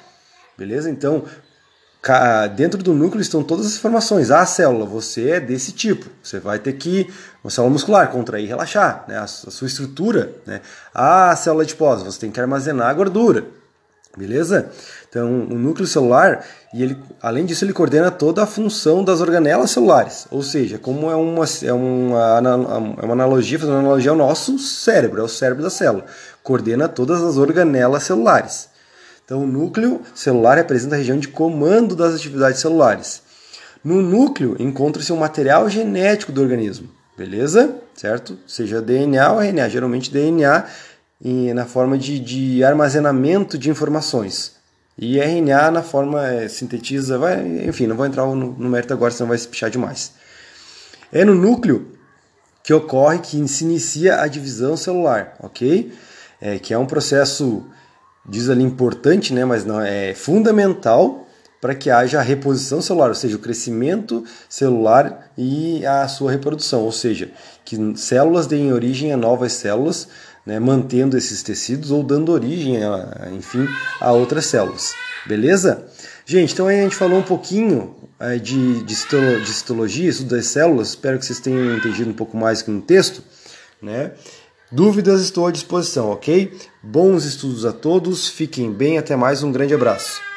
Beleza? 0.57 0.89
Então, 0.89 1.25
dentro 2.55 2.81
do 2.81 2.93
núcleo 2.93 3.21
estão 3.21 3.43
todas 3.43 3.65
as 3.65 3.75
informações. 3.75 4.31
Ah, 4.31 4.45
célula, 4.45 4.85
você 4.85 5.31
é 5.31 5.39
desse 5.39 5.71
tipo. 5.71 6.09
Você 6.23 6.39
vai 6.39 6.57
ter 6.57 6.73
que, 6.73 7.11
uma 7.43 7.49
célula 7.49 7.73
muscular, 7.73 8.09
contrair 8.09 8.45
e 8.45 8.47
relaxar, 8.47 9.05
né? 9.07 9.17
a, 9.17 9.27
sua 9.27 9.67
estrutura. 9.67 10.33
Né? 10.45 10.61
Ah, 10.93 11.35
célula 11.35 11.63
adiposa, 11.63 12.05
você 12.05 12.19
tem 12.19 12.31
que 12.31 12.39
armazenar 12.39 12.89
a 12.89 12.93
gordura. 12.93 13.45
Beleza? 14.17 14.71
Então, 15.07 15.27
o 15.43 15.55
núcleo 15.55 15.87
celular, 15.87 16.43
e 16.73 16.81
ele, 16.81 16.97
além 17.21 17.45
disso, 17.45 17.63
ele 17.63 17.73
coordena 17.73 18.09
toda 18.09 18.43
a 18.43 18.47
função 18.47 19.03
das 19.03 19.21
organelas 19.21 19.71
celulares. 19.71 20.27
Ou 20.31 20.41
seja, 20.41 20.77
como 20.77 21.11
é 21.11 21.15
uma, 21.15 21.45
é 21.63 21.73
uma, 21.73 22.97
é 23.01 23.05
uma 23.05 23.13
analogia, 23.13 23.59
fazendo 23.59 23.75
uma 23.75 23.81
analogia 23.81 24.11
ao 24.11 24.17
nosso 24.17 24.57
cérebro, 24.57 25.21
é 25.21 25.23
o 25.23 25.27
cérebro 25.27 25.63
da 25.63 25.69
célula. 25.69 26.05
Coordena 26.41 26.87
todas 26.87 27.21
as 27.21 27.37
organelas 27.37 28.03
celulares. 28.03 28.69
Então, 29.29 29.43
o 29.43 29.47
núcleo 29.47 30.01
celular 30.15 30.57
representa 30.57 30.95
a 30.95 30.97
região 30.97 31.19
de 31.19 31.27
comando 31.27 31.95
das 31.95 32.15
atividades 32.15 32.59
celulares. 32.59 33.21
No 33.83 34.01
núcleo 34.01 34.55
encontra-se 34.57 35.11
o 35.11 35.15
um 35.15 35.19
material 35.19 35.69
genético 35.69 36.31
do 36.31 36.41
organismo, 36.41 36.89
beleza? 37.15 37.75
Certo? 37.93 38.39
Seja 38.47 38.81
DNA 38.81 39.31
ou 39.31 39.39
RNA, 39.39 39.69
geralmente 39.69 40.11
DNA 40.11 40.65
na 41.53 41.65
forma 41.67 41.95
de, 41.95 42.19
de 42.19 42.63
armazenamento 42.63 43.55
de 43.55 43.69
informações. 43.69 44.53
E 44.97 45.19
RNA 45.19 45.69
na 45.69 45.83
forma 45.83 46.27
é, 46.27 46.47
sintetiza, 46.49 47.19
vai, 47.19 47.39
enfim, 47.67 47.85
não 47.85 47.95
vou 47.95 48.07
entrar 48.07 48.25
no, 48.25 48.35
no 48.35 48.67
mérito 48.67 48.93
agora, 48.93 49.11
senão 49.11 49.29
vai 49.29 49.37
se 49.37 49.47
pichar 49.47 49.69
demais. 49.69 50.11
É 51.13 51.23
no 51.23 51.35
núcleo 51.35 51.91
que 52.63 52.73
ocorre, 52.73 53.19
que 53.19 53.47
se 53.47 53.63
inicia 53.63 54.21
a 54.21 54.27
divisão 54.27 54.75
celular, 54.75 55.35
ok? 55.39 55.93
É, 56.41 56.57
que 56.57 56.73
é 56.73 56.77
um 56.79 56.87
processo 56.87 57.63
diz 58.27 58.49
ali 58.49 58.63
importante, 58.63 59.33
né, 59.33 59.45
mas 59.45 59.65
não 59.65 59.81
é 59.81 60.13
fundamental 60.13 61.27
para 61.61 61.75
que 61.75 61.89
haja 61.89 62.19
a 62.19 62.23
reposição 62.23 62.81
celular, 62.81 63.09
ou 63.09 63.15
seja, 63.15 63.35
o 63.35 63.39
crescimento 63.39 64.23
celular 64.47 65.31
e 65.37 65.85
a 65.85 66.07
sua 66.07 66.31
reprodução, 66.31 66.83
ou 66.83 66.91
seja, 66.91 67.31
que 67.65 67.97
células 67.97 68.47
deem 68.47 68.71
origem 68.71 69.11
a 69.11 69.17
novas 69.17 69.53
células, 69.53 70.07
né, 70.45 70.57
mantendo 70.59 71.17
esses 71.17 71.43
tecidos 71.43 71.91
ou 71.91 72.01
dando 72.01 72.31
origem, 72.31 72.81
a, 72.83 73.29
enfim, 73.33 73.67
a 73.99 74.11
outras 74.11 74.45
células. 74.45 74.93
Beleza? 75.27 75.85
Gente, 76.25 76.53
então 76.53 76.67
aí 76.67 76.79
a 76.79 76.83
gente 76.83 76.95
falou 76.95 77.19
um 77.19 77.23
pouquinho 77.23 77.95
é, 78.19 78.37
de, 78.37 78.83
de, 78.83 78.95
citolo, 78.95 79.41
de 79.41 79.53
citologia, 79.53 80.09
estudo 80.09 80.35
das 80.35 80.47
células, 80.47 80.89
espero 80.89 81.19
que 81.19 81.25
vocês 81.25 81.39
tenham 81.39 81.75
entendido 81.75 82.09
um 82.09 82.13
pouco 82.13 82.37
mais 82.37 82.61
que 82.61 82.71
no 82.71 82.81
texto, 82.81 83.21
né? 83.81 84.11
Dúvidas 84.71 85.21
estou 85.21 85.47
à 85.47 85.51
disposição, 85.51 86.11
ok? 86.11 86.55
Bons 86.83 87.25
estudos 87.25 87.65
a 87.65 87.71
todos, 87.71 88.27
fiquem 88.27 88.71
bem, 88.71 88.99
até 88.99 89.15
mais, 89.15 89.41
um 89.41 89.51
grande 89.51 89.73
abraço. 89.73 90.28